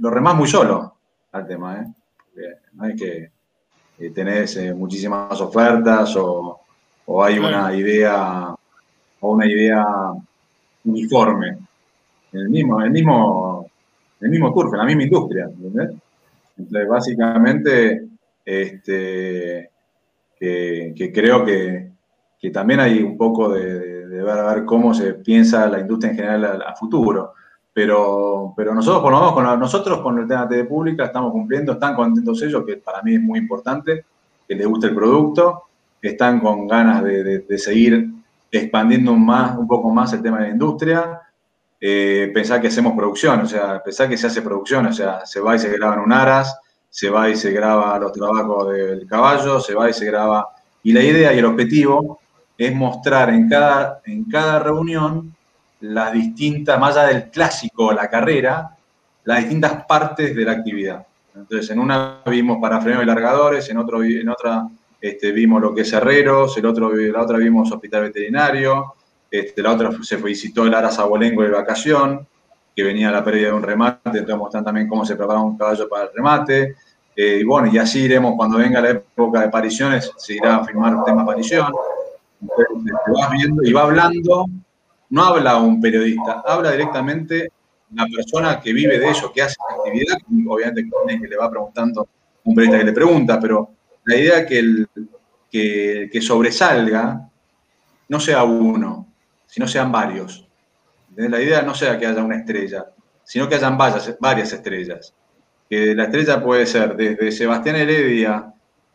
[0.00, 0.96] lo remás muy solo
[1.30, 2.56] al tema, ¿eh?
[2.72, 3.30] no hay que
[4.12, 6.60] tener muchísimas ofertas o,
[7.22, 8.47] hay una idea
[9.20, 9.84] o una idea
[10.84, 11.58] uniforme
[12.32, 13.70] el mismo, el mismo,
[14.20, 15.48] el mismo turf, la misma industria.
[16.56, 18.06] Entonces, básicamente,
[18.44, 19.70] este,
[20.38, 21.90] que, creo que,
[22.52, 26.62] también hay un poco de, ver, a ver cómo se piensa la industria en general
[26.66, 27.34] a, futuro.
[27.72, 31.30] Pero, pero nosotros, por lo menos, con nosotros con el tema de TV pública estamos
[31.30, 34.04] cumpliendo, están contentos ellos, que para mí es muy importante,
[34.48, 35.64] que les guste el producto,
[36.02, 38.10] están con ganas de, seguir
[38.50, 41.20] expandiendo más, un poco más el tema de la industria.
[41.80, 45.40] Eh, pensar que hacemos producción, o sea, pensar que se hace producción, o sea, se
[45.40, 46.58] va y se graba en un aras,
[46.90, 50.48] se va y se graba los trabajos del caballo, se va y se graba.
[50.82, 52.20] Y la idea y el objetivo
[52.56, 55.34] es mostrar en cada, en cada reunión
[55.80, 58.76] las distintas, más allá del clásico, la carrera,
[59.24, 61.06] las distintas partes de la actividad.
[61.34, 64.66] Entonces, en una vimos para frenos y largadores, en, otro, en otra
[65.00, 68.94] este, vimos lo que es herreros, el otro, la otra vimos hospital veterinario,
[69.30, 72.26] este, la otra se visitó el Aras Abolengo de vacación,
[72.74, 75.88] que venía la pérdida de un remate, entonces muestran también cómo se prepara un caballo
[75.88, 76.76] para el remate.
[77.14, 80.64] Eh, y bueno, y así iremos, cuando venga la época de apariciones, se irá a
[80.64, 81.72] firmar el tema aparición.
[82.40, 84.46] Entonces, viendo y va hablando,
[85.10, 87.50] no habla un periodista, habla directamente
[87.90, 90.88] una persona que vive de eso, que hace la actividad, obviamente
[91.20, 92.06] que le va preguntando
[92.44, 93.70] un periodista que le pregunta, pero
[94.08, 94.88] la idea que, el,
[95.50, 97.28] que, sobresalga
[98.08, 99.06] no sea uno,
[99.46, 100.48] sino sean varios.
[101.14, 102.86] La idea no sea que haya una estrella,
[103.22, 105.14] sino que hayan varias, estrellas.
[105.68, 108.54] Que la estrella puede ser desde Sebastián Heredia,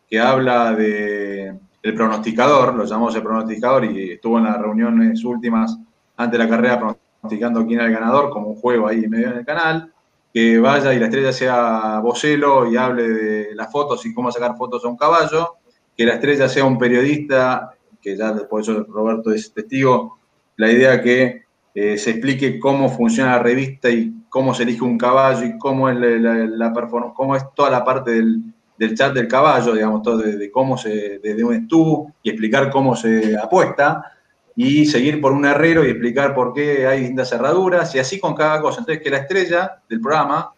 [0.10, 5.78] que habla de el pronosticador, lo llamamos el pronosticador y estuvo en las reuniones últimas
[6.18, 9.32] antes de la carrera pronosticando quién era el ganador, como un juego ahí en medio
[9.32, 9.93] del canal,
[10.34, 14.58] que vaya y la estrella sea vocelo y hable de las fotos y cómo sacar
[14.58, 15.58] fotos a un caballo,
[15.96, 20.18] que la estrella sea un periodista, que ya después Roberto es testigo,
[20.58, 21.44] la idea que
[21.76, 25.88] eh, se explique cómo funciona la revista y cómo se elige un caballo y cómo
[25.88, 30.52] es la, performance, cómo es toda la parte del, chat del caballo, digamos, todo de,
[30.52, 34.12] cómo se, desde un estú y explicar cómo se apuesta
[34.56, 38.36] y seguir por un herrero y explicar por qué hay distintas cerraduras y así con
[38.36, 38.80] cada cosa.
[38.80, 40.52] Entonces, que la estrella del programa,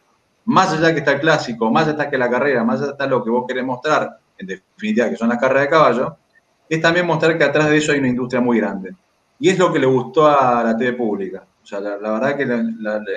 [0.45, 3.23] más allá que está el clásico, más allá que la carrera, más allá está lo
[3.23, 6.17] que vos querés mostrar, en definitiva, que son las carreras de caballo,
[6.67, 8.95] es también mostrar que atrás de eso hay una industria muy grande.
[9.39, 11.43] Y es lo que le gustó a la TV pública.
[11.61, 12.43] O sea, la, verdad que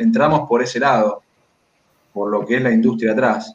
[0.01, 1.23] entramos por ese lado,
[2.13, 3.55] por lo que es la industria atrás,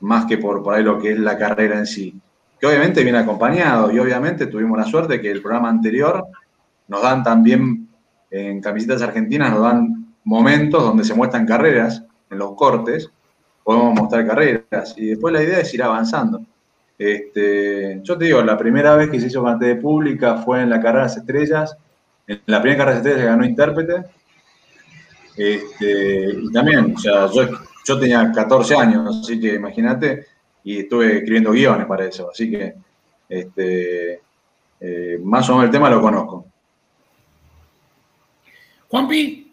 [0.00, 2.14] más que por, ahí lo que es la carrera en sí.
[2.60, 6.26] Que obviamente viene acompañado y obviamente tuvimos la suerte que el programa anterior
[6.92, 7.88] nos dan también,
[8.30, 13.10] en Camisetas Argentinas, nos dan momentos donde se muestran carreras en los cortes,
[13.64, 14.94] podemos mostrar carreras.
[14.98, 16.42] Y después la idea es ir avanzando.
[16.98, 20.82] Este, yo te digo, la primera vez que se hizo de pública fue en la
[20.82, 21.76] carrera de las estrellas.
[22.26, 24.04] En la primera carrera de las estrellas ganó intérprete.
[25.34, 27.48] Este, y también, o sea, yo,
[27.86, 30.26] yo tenía 14 años, así que imagínate,
[30.62, 32.28] y estuve escribiendo guiones para eso.
[32.30, 32.74] Así que
[33.30, 34.20] este,
[34.78, 36.51] eh, más o menos el tema lo conozco.
[38.92, 39.50] Juanpi.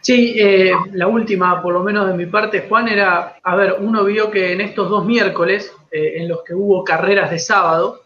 [0.00, 4.02] Sí, eh, la última, por lo menos de mi parte, Juan, era, a ver, uno
[4.02, 8.02] vio que en estos dos miércoles, eh, en los que hubo carreras de sábado,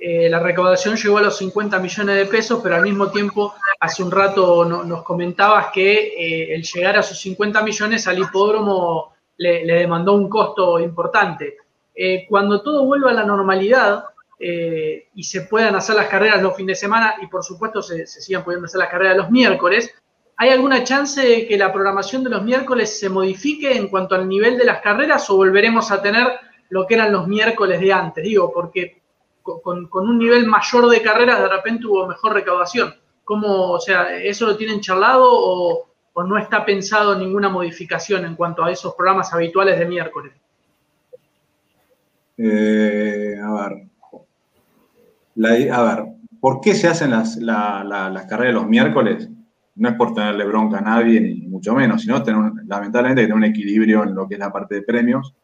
[0.00, 4.12] la recaudación llegó a los 50 millones de pesos, pero al mismo tiempo, hace un
[4.12, 10.28] rato nos comentabas que el llegar a sus 50 millones al hipódromo le, demandó un
[10.28, 11.56] costo importante.
[12.28, 14.04] cuando todo vuelva a la normalidad,
[14.40, 18.06] eh, y se puedan hacer las carreras los fines de semana y por supuesto se,
[18.06, 19.92] sigan pudiendo hacer las carreras los miércoles,
[20.38, 24.28] ¿hay alguna chance de que la programación de los miércoles se modifique en cuanto al
[24.28, 26.28] nivel de las carreras o volveremos a tener
[26.70, 28.22] lo que eran los miércoles de antes?
[28.22, 29.02] Digo, porque
[29.42, 32.94] con, un nivel mayor de carreras de repente hubo mejor recaudación.
[33.24, 35.84] ¿Cómo, o sea, eso lo tienen charlado o,
[36.24, 40.32] no está pensado ninguna modificación en cuanto a esos programas habituales de miércoles?
[42.36, 43.86] Eh, a ver,
[45.70, 46.06] a ver,
[46.40, 47.38] ¿por qué se hacen las,
[48.28, 49.28] carreras de los miércoles?
[49.78, 53.44] No es por tenerle bronca a nadie, ni mucho menos, sino tener, lamentablemente, tener un
[53.44, 55.34] equilibrio en lo que es la parte de premios,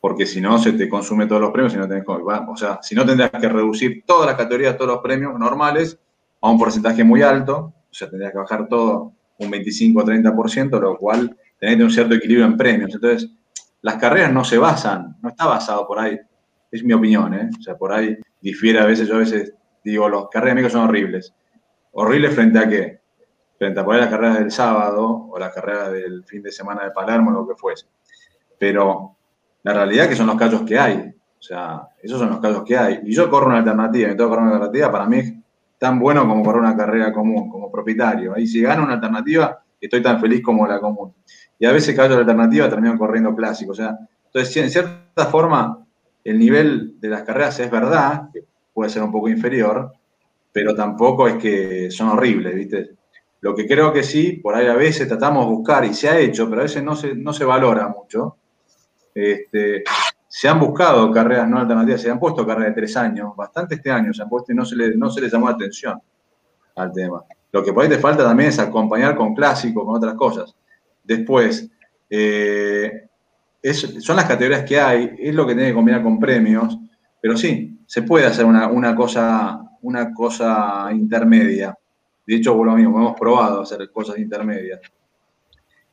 [0.00, 2.94] porque si no, se te consume todos los premios y no tenés O sea, si
[2.94, 5.98] no tendrías que reducir todas las categorías, todos los premios normales
[6.40, 10.80] a un porcentaje muy alto, o sea, tendrías que bajar todo un 25 o 30%,
[10.80, 12.94] lo cual tenés un cierto equilibrio en premios.
[12.94, 13.30] Entonces,
[13.82, 16.18] las carreras no se basan, no está basado por ahí,
[16.70, 17.50] es mi opinión, ¿eh?
[17.58, 20.72] O sea, por ahí difiere a veces, yo a veces digo, los carreras de amigos
[20.72, 21.34] son horribles.
[21.92, 23.00] ¿Horribles frente a qué?
[23.58, 26.90] Frente a poner las carreras del sábado o las carreras del fin de semana de
[26.90, 27.86] Palermo, lo que fuese.
[28.58, 29.16] Pero
[29.62, 31.14] la realidad es que son los casos que hay.
[31.38, 33.00] O sea, esos son los casos que hay.
[33.04, 35.34] Y yo corro una alternativa, y que correr una alternativa, para mí es
[35.78, 38.36] tan bueno como correr una carrera común, como propietario.
[38.36, 41.14] Y si gano una alternativa, estoy tan feliz como la común.
[41.58, 43.72] Y a veces caso la alternativa, termino corriendo clásico.
[43.72, 45.84] O sea, entonces, en cierta forma,
[46.24, 49.92] el nivel de las carreras es verdad, que puede ser un poco inferior,
[50.52, 52.95] pero tampoco es que son horribles, ¿viste?
[53.46, 56.18] Lo que creo que sí, por ahí a veces tratamos de buscar, y se ha
[56.18, 58.38] hecho, pero a veces no se, no se valora mucho.
[59.14, 59.84] Este,
[60.26, 63.88] se han buscado carreras no alternativas, se han puesto carreras de tres años, bastante este
[63.88, 65.96] año se han puesto y no se le, no se les llamó atención
[66.74, 67.22] al tema.
[67.52, 70.52] Lo que por ahí te falta también es acompañar con clásicos, con otras cosas.
[71.04, 71.70] Después,
[72.10, 73.06] eh,
[73.72, 76.76] son las categorías que hay, es lo que tiene que combinar con premios,
[77.22, 81.78] pero sí, se puede hacer una, cosa, una cosa intermedia.
[82.26, 84.80] De hecho, lo mismo, hemos probado hacer cosas intermedias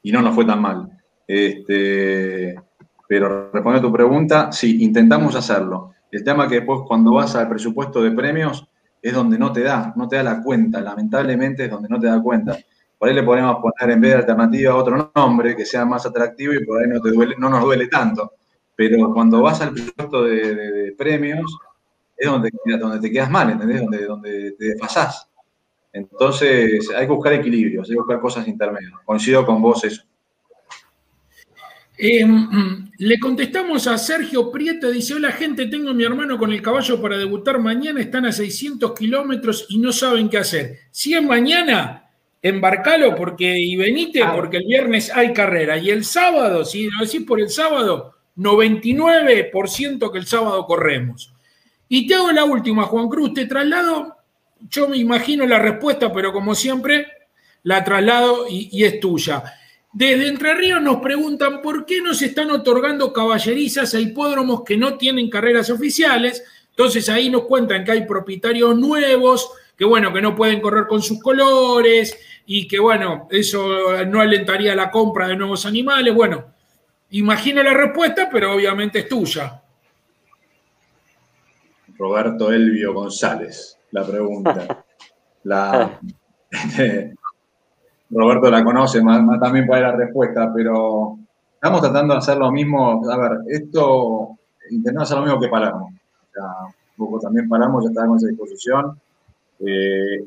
[0.02, 0.89] y no nos fue tan mal.
[1.28, 2.56] Este,
[3.08, 5.93] pero respondiendo a tu pregunta, sí, intentamos hacerlo.
[6.12, 8.67] El tema que después cuando vas al presupuesto de premios
[9.02, 12.08] es donde no te da, no te da la cuenta, lamentablemente es donde no te
[12.08, 12.58] da cuenta.
[12.98, 16.54] Por ahí le podemos poner en vez de alternativa otro nombre que sea más atractivo
[16.54, 18.34] y por ahí no, te duele, no nos duele tanto.
[18.76, 21.58] Pero cuando vas al puesto de, premios,
[22.15, 23.82] es donde, donde te quedas mal, ¿entendés?
[23.82, 25.28] Donde, donde te desfasás.
[25.93, 28.91] Entonces, hay que buscar equilibrios, hay que buscar cosas intermedias.
[29.06, 30.03] Coincido con vos eso.
[31.95, 36.62] Em, le contestamos a Sergio Prieto, dice, hola gente, tengo a mi hermano con el
[36.62, 40.79] caballo para debutar mañana, están a 600 kilómetros y no saben qué hacer.
[40.89, 42.10] Si es mañana,
[42.41, 45.77] embarcalo porque, y venite porque el viernes hay carrera.
[45.77, 51.32] Y el sábado, si lo decís por el sábado, 99% que el sábado corremos.
[51.88, 54.12] Y te hago la última, Juan Cruz, te traslado,
[54.69, 57.08] yo me imagino la respuesta, pero como siempre,
[57.63, 59.43] la traslado y, es tuya.
[59.91, 64.77] Desde Entre Ríos nos preguntan por qué no se están otorgando caballerizas a hipódromos que
[64.77, 66.44] no tienen carreras oficiales.
[66.69, 71.02] Entonces ahí nos cuentan que hay propietarios nuevos, que bueno, que no pueden correr con
[71.02, 76.13] sus colores, y que bueno, eso no alentaría la compra de nuevos animales.
[76.13, 76.46] Bueno,
[77.12, 79.62] imagino la respuesta, pero obviamente es tuya.
[81.98, 84.85] Roberto Elvio González, la pregunta.
[86.52, 87.15] Este,
[88.10, 91.17] Roberto la conoce, más, también puede la respuesta, pero
[91.56, 93.02] estamos tratando de hacer lo mismo.
[93.10, 94.37] A ver, esto,
[94.69, 95.91] intentamos hacer lo mismo que Palermo.
[96.35, 99.00] O un poco también Palermo ya está con esa disposición.
[99.60, 100.23] Eh,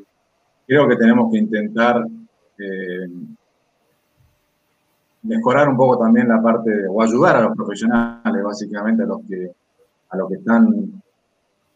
[0.67, 2.05] creo que tenemos que intentar
[2.59, 3.09] eh,
[5.23, 9.51] mejorar un poco también la parte, o ayudar a los profesionales, básicamente, a los que,
[10.11, 11.03] a los que están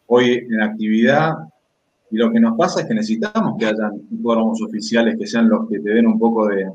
[0.07, 1.50] hoy en actividad.
[2.11, 5.67] Y lo que nos pasa es que necesitamos que hayan hipódromos oficiales que sean los
[5.69, 6.69] que te den un poco de,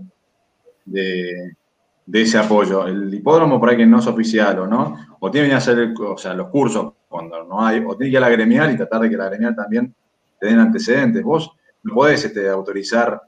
[2.07, 2.87] de ese apoyo.
[2.87, 6.17] El hipódromo por ahí que no es oficial o no, o tiene que hacer o
[6.17, 9.03] sea, los cursos cuando no hay, o tiene que ir a la gremial y tratar
[9.03, 9.95] de que la gremial también
[10.39, 11.23] te den antecedentes.
[11.23, 11.51] Vos
[11.83, 13.21] no podés este, autorizar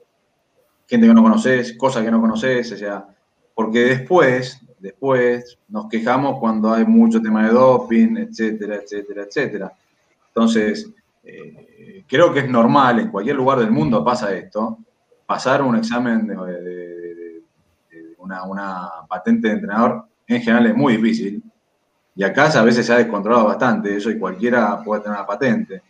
[0.87, 3.05] gente que no conoces, cosas que no conoces, o sea,
[3.53, 9.73] porque después, después nos quejamos cuando hay mucho tema de doping, etcétera, etcétera, etcétera.
[10.27, 10.89] Entonces,
[11.23, 14.79] eh, creo que es normal, en cualquier lugar del mundo pasa esto,
[15.25, 17.41] pasar un examen de,
[18.17, 21.43] una, patente de entrenador en general es muy difícil.
[22.15, 25.81] Y acá a veces se ha descontrolado bastante eso y cualquiera puede tener una patente.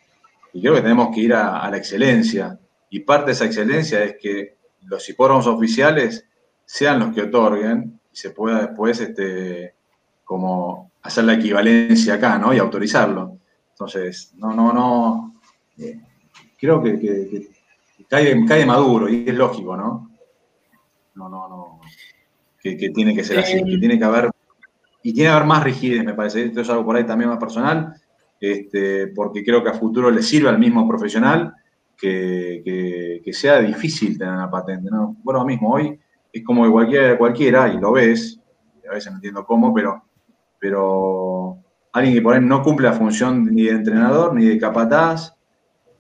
[0.54, 2.58] Y creo que tenemos que ir a, a la excelencia.
[2.90, 6.26] Y parte de esa excelencia es que los hipódromos oficiales
[6.66, 9.74] sean los que otorguen y se pueda después este,
[10.24, 12.54] como hacer la equivalencia acá, ¿no?
[12.54, 13.38] Y autorizarlo.
[13.80, 15.36] Entonces, no, no, no.
[15.78, 16.02] Eh,
[16.60, 17.48] creo que,
[18.10, 20.12] cae, maduro y es lógico, ¿no?
[21.16, 21.80] No, no, no.
[22.62, 24.32] Que, tiene que ser así, que tiene que haber.
[25.02, 26.44] Y tiene que haber más rigidez, me parece.
[26.44, 27.96] Esto es algo por ahí también más personal,
[28.42, 31.54] este, porque creo que a futuro le sirve al mismo profesional
[31.98, 34.90] que, sea difícil tener una patente.
[34.92, 35.16] ¿no?
[35.24, 35.98] Bueno, mismo hoy
[36.34, 38.42] es como cualquiera, cualquiera, y lo ves,
[38.90, 40.04] a veces no entiendo cómo, pero,
[40.60, 45.36] pero alguien que por ahí no cumple la función ni de entrenador ni de capataz,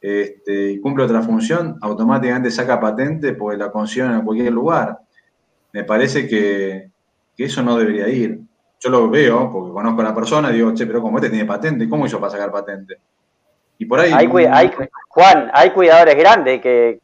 [0.02, 5.00] este, y cumple otra función, automáticamente saca patente porque la consiguen en cualquier lugar.
[5.74, 6.90] Me parece que,
[7.38, 8.40] eso no debería ir.
[8.80, 11.46] Yo lo veo porque conozco a la persona y digo, che, pero como este tiene
[11.46, 12.98] patente, ¿cómo hizo para sacar patente?
[13.78, 14.12] Y por ahí.
[14.14, 14.28] Hay,
[15.08, 17.02] Juan, hay cuidadores grandes que,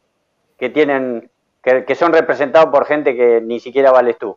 [0.72, 1.30] tienen,
[1.62, 4.36] que, son representados por gente que ni siquiera vales tú.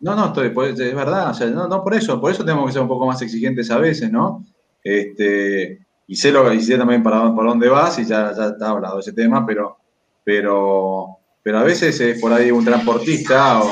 [0.00, 2.82] No, no, estoy, es verdad, o sea, no, por eso, por eso tenemos que ser
[2.82, 4.44] un poco más exigentes a veces, ¿no?
[4.84, 9.00] Este, y sé lo y sé también para, dónde vas y ya, ya está hablado
[9.00, 9.78] ese tema, pero,
[10.22, 13.70] pero, pero a veces es por ahí un transportista o,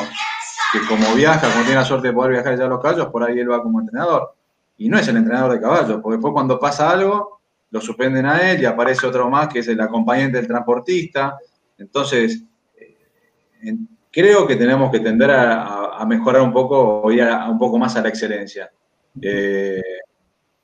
[0.75, 3.22] que como viaja, como tiene la suerte de poder viajar ya a los caballos, por
[3.22, 4.35] ahí él va como entrenador.
[4.77, 8.51] Y no es el entrenador de caballos, porque después cuando pasa algo, lo suspenden a
[8.51, 11.37] él y aparece otro más que es el acompañante del transportista.
[11.79, 12.43] Entonces,
[12.77, 13.77] eh,
[14.11, 17.97] creo que tenemos que tender a, mejorar un poco o ir a, un poco más
[17.97, 18.70] a la excelencia.
[19.20, 19.80] Eh,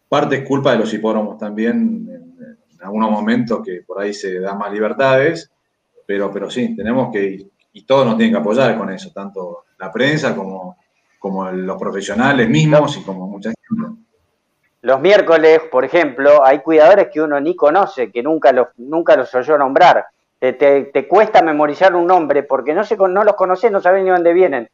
[0.08, 4.58] parte es culpa de los hipódromos también, en, algunos momentos que por ahí se dan
[4.58, 5.50] más libertades,
[6.06, 9.92] pero, pero sí, tenemos que, y todos nos tienen que apoyar con eso, tanto la
[9.92, 10.78] prensa como,
[11.18, 13.60] como los profesionales mismos y como mucha gente.
[14.82, 19.34] Los miércoles, por ejemplo, hay cuidadores que uno ni conoce, que nunca los, nunca los
[19.34, 20.06] oyó nombrar.
[20.38, 24.32] Te, cuesta memorizar un nombre porque no, se, no los conoces, no sabes ni dónde
[24.32, 24.70] vienen.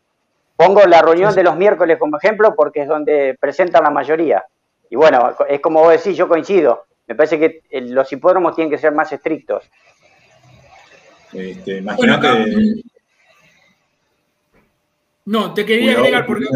[0.57, 4.45] Pongo la reunión de los miércoles como ejemplo porque es donde presentan la mayoría.
[4.89, 6.87] Y bueno, es como vos decís, yo coincido.
[7.07, 9.65] Me parece que los hipódromos tienen que ser más estrictos.
[11.33, 12.83] Este, imagínate.
[15.27, 16.47] no, te quería agregar porque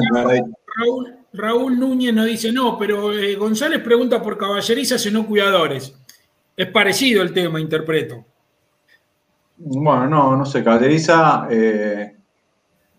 [0.76, 5.94] Raúl, Raúl Núñez nos dice, no, pero eh, González pregunta por caballerizas y no cuidadores.
[6.56, 8.24] Es parecido el tema, interpreto.
[9.56, 12.16] Bueno, no, no sé, caballeriza eh,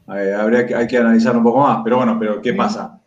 [0.08, 3.00] eh, habría que, hay que analizarlo un poco más, pero bueno, pero ¿qué pasa?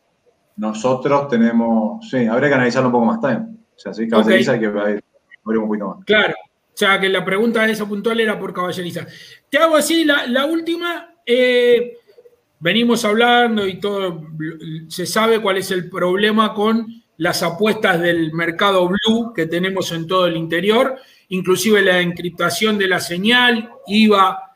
[0.56, 3.58] Nosotros tenemos, sí, habría que analizarlo un poco más también.
[3.74, 5.02] O sea, sí, caballeriza hay que abrir
[5.44, 6.04] un poquito más.
[6.04, 9.06] Claro, o sea, que la pregunta de esa puntual era por caballeriza.
[9.50, 11.10] Te hago así la, la última
[12.64, 14.22] venimos hablando y todo,
[14.88, 16.86] se sabe cuál es el problema con
[17.18, 20.96] las apuestas del mercado blue que tenemos en todo el interior,
[21.28, 24.53] inclusive la encriptación de la señal iba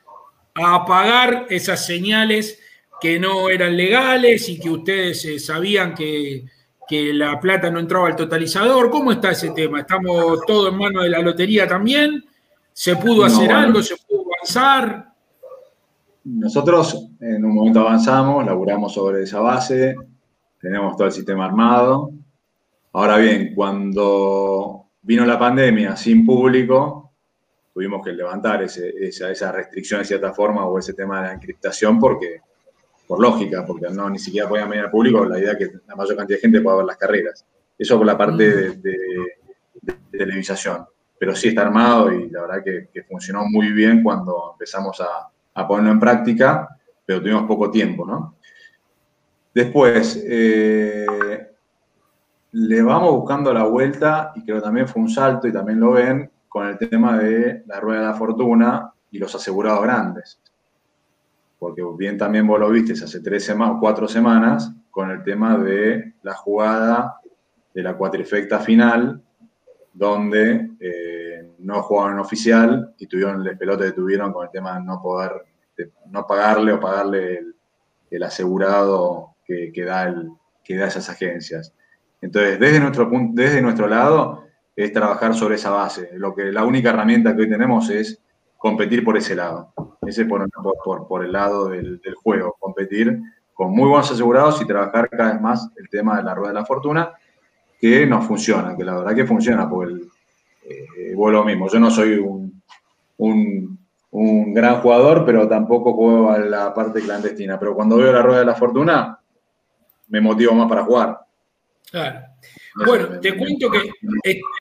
[0.65, 2.59] a apagar esas señales
[3.01, 6.45] que no eran legales y que ustedes eh, sabían que,
[6.87, 8.91] que, la plata no entraba al totalizador.
[8.91, 9.81] ¿Cómo está ese tema?
[9.81, 12.25] ¿Estamos todos en manos de la lotería también?
[12.73, 13.83] ¿Se pudo hacer algo?
[13.83, 15.13] ¿Se pudo avanzar?
[16.25, 19.97] Nosotros en un momento avanzamos, laburamos sobre esa base,
[20.61, 22.11] tenemos todo el sistema armado.
[22.93, 27.08] Ahora bien, cuando vino la pandemia sin público,
[27.79, 32.41] tuvimos que levantar esa, restricción de cierta forma o ese tema de la encriptación porque,
[33.07, 36.17] por lógica, porque no ni siquiera podían venir al público la idea que la mayor
[36.17, 37.47] cantidad de gente pueda ver las carreras.
[37.79, 39.27] Eso por la parte de,
[40.11, 40.87] televisación.
[41.21, 45.69] Pero sí está armado y la verdad que funcionó muy bien cuando empezamos a, a
[45.69, 46.69] ponerlo en práctica,
[47.07, 48.35] pero tuvimos poco tiempo, ¿no?
[49.55, 51.07] Después, eh,
[52.51, 55.93] le vamos buscando la vuelta, y creo que también fue un salto, y también lo
[55.93, 60.41] ven, con el tema de la rueda de la fortuna y los asegurados grandes.
[61.59, 66.15] Porque bien también vos lo viste hace tres semanas, cuatro semanas, con el tema de
[66.23, 67.21] la jugada
[67.75, 69.23] de la cuatrifecta final,
[69.93, 74.79] donde eh, no jugaban en oficial y tuvieron el pelote que tuvieron con el tema
[74.79, 75.33] de no poder
[76.07, 77.41] no pagarle o pagarle
[78.11, 80.31] el asegurado que, da el,
[80.65, 81.73] que da esas agencias.
[82.21, 84.45] Entonces, desde nuestro, desde nuestro lado,
[84.79, 86.11] es trabajar sobre esa base.
[86.15, 88.23] Lo que, la única herramienta que hoy tenemos es
[88.57, 89.73] competir por ese lado.
[90.07, 90.49] Ese por,
[91.09, 93.21] por, el lado del, juego, competir
[93.53, 96.61] con muy buenos asegurados y trabajar cada vez más el tema de la rueda de
[96.61, 97.11] la fortuna,
[97.81, 100.09] que nos funciona, que la verdad que funciona, porque el,
[100.63, 102.63] eh, lo mismo, yo no soy un,
[103.17, 103.79] un,
[104.13, 108.39] un, gran jugador, pero tampoco juego a la parte clandestina, pero cuando veo la rueda
[108.39, 109.19] de la fortuna,
[110.07, 111.19] me motivo más para jugar.
[111.91, 112.28] Claro.
[112.85, 113.91] Bueno, te cuento que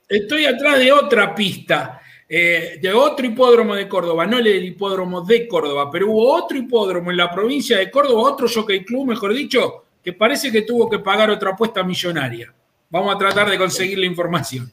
[0.07, 5.47] estoy atrás de otra pista, eh, de otro hipódromo de Córdoba, no el hipódromo de
[5.47, 9.85] Córdoba, pero hubo otro hipódromo en la provincia de Córdoba, otro jockey club, mejor dicho,
[10.03, 12.53] que parece que tuvo que pagar otra apuesta millonaria.
[12.89, 14.71] Vamos a tratar de conseguir la información.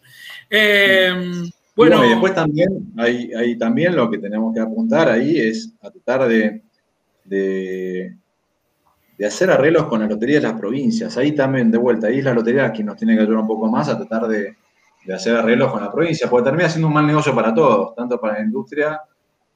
[0.49, 1.13] Eh,
[1.77, 6.29] bueno, y después también, hay, también lo que tenemos que apuntar ahí es a tratar
[6.29, 6.63] de,
[7.25, 8.15] de,
[9.23, 11.17] hacer arreglos con la lotería de las provincias.
[11.17, 13.69] Ahí también, de vuelta, ahí es la lotería quien nos tiene que ayudar un poco
[13.69, 14.57] más a tratar de,
[15.13, 18.39] hacer arreglos con la provincia, porque termina siendo un mal negocio para todos, tanto para
[18.39, 19.01] la industria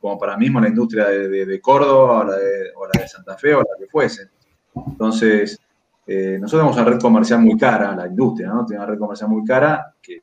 [0.01, 3.87] como para mismo la industria de, Córdoba o la de, Santa Fe o la que
[3.87, 4.29] fuese.
[4.75, 5.59] Entonces,
[6.07, 8.65] eh, nosotros tenemos una red comercial muy cara, la industria, ¿no?
[8.65, 10.21] Tiene una red comercial muy cara que,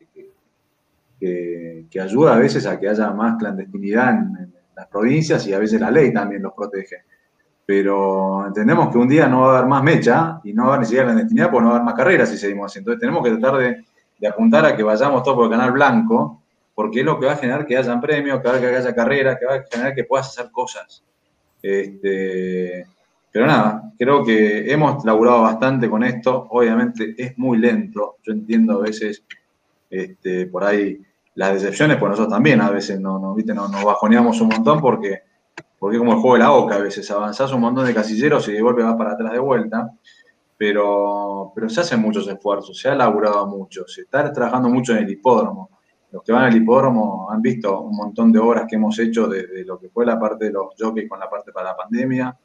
[1.20, 5.80] que, ayuda a veces a que haya más clandestinidad en, las provincias y a veces
[5.80, 6.98] la ley también los protege.
[7.66, 10.72] Pero entendemos que un día no va a haber más mecha y no va a
[10.74, 12.80] haber ni siquiera clandestinidad porque no va a haber más carreras si seguimos así.
[12.80, 16.41] Entonces tenemos que tratar de, apuntar a que vayamos todos por el canal blanco,
[16.74, 19.55] porque es lo que va a generar que hayan premios, que, haya carreras, que va
[19.55, 21.03] a generar que puedas hacer cosas.
[21.61, 22.86] Este,
[23.32, 26.47] pero nada, creo que hemos laburado bastante con esto.
[26.51, 28.18] Obviamente es muy lento.
[28.24, 29.24] Yo entiendo a veces
[29.89, 31.01] este, por ahí
[31.36, 33.53] las decepciones, pues nosotros también a veces no, no, ¿viste?
[33.53, 35.24] nos, bajoneamos un montón porque,
[35.80, 38.53] porque como el juego de la boca, a veces avanzás un montón de casilleros y
[38.53, 39.91] de golpe vas para atrás de vuelta,
[40.57, 44.99] pero, pero se hacen muchos esfuerzos, se ha laburado mucho, se está trabajando mucho en
[44.99, 45.69] el hipódromo.
[46.11, 49.65] Los que van al hipódromo han visto un montón de obras que hemos hecho desde
[49.65, 52.38] lo que fue la parte de los jockeys con la parte para la pandemia.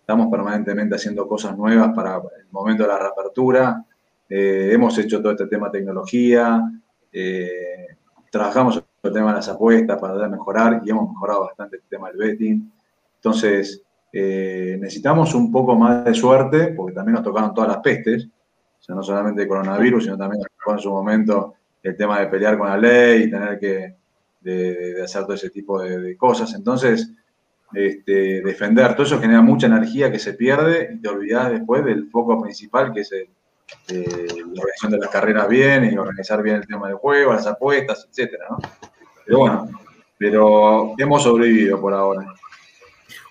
[0.00, 3.84] Estamos permanentemente haciendo cosas nuevas para el momento de la reapertura.
[4.26, 6.62] Eh, hemos hecho todo este tema de tecnología.
[7.12, 7.88] Eh,
[8.30, 12.16] trabajamos el tema de las apuestas para mejorar y hemos mejorado bastante el tema del
[12.16, 12.72] betting.
[13.18, 18.26] Entonces, eh, necesitamos un poco más de suerte, porque también nos tocaron todas las pestes,
[18.26, 22.56] o sea, no solamente el coronavirus, sino también en su momento el tema de pelear
[22.56, 23.94] con la ley y tener que
[25.02, 26.54] hacer todo ese tipo de, cosas.
[26.54, 27.10] Entonces,
[27.74, 32.08] este, defender, todo eso genera mucha energía que se pierde y te olvidas después del
[32.10, 33.28] foco principal que es el,
[33.88, 37.46] eh, la organización de las carreras bien y organizar bien el tema del juego, las
[37.46, 38.46] apuestas, etcétera,
[39.26, 39.68] Pero bueno,
[40.16, 42.26] pero hemos sobrevivido por ahora.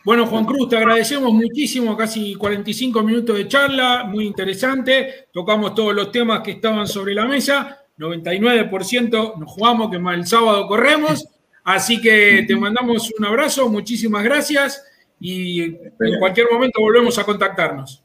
[0.07, 5.27] Bueno, Juan Cruz, te agradecemos muchísimo, casi 45 minutos de charla, muy interesante.
[5.33, 7.77] Tocamos todos los temas que estaban sobre la mesa.
[7.97, 11.27] 99% nos jugamos, que más el sábado corremos.
[11.65, 14.81] Así que te mandamos un abrazo, muchísimas gracias
[15.19, 18.01] y en cualquier momento volvemos a contactarnos.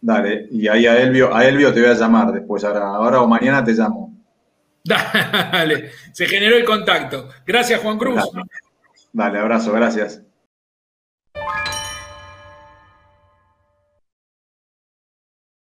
[0.00, 3.26] Dale, y ahí a Elvio, a Elvio te voy a llamar después, ahora, ahora o
[3.26, 4.14] mañana te llamo.
[4.84, 7.30] Dale, se generó el contacto.
[7.44, 8.22] Gracias, Juan Cruz.
[9.12, 10.22] Dale, abrazo, gracias.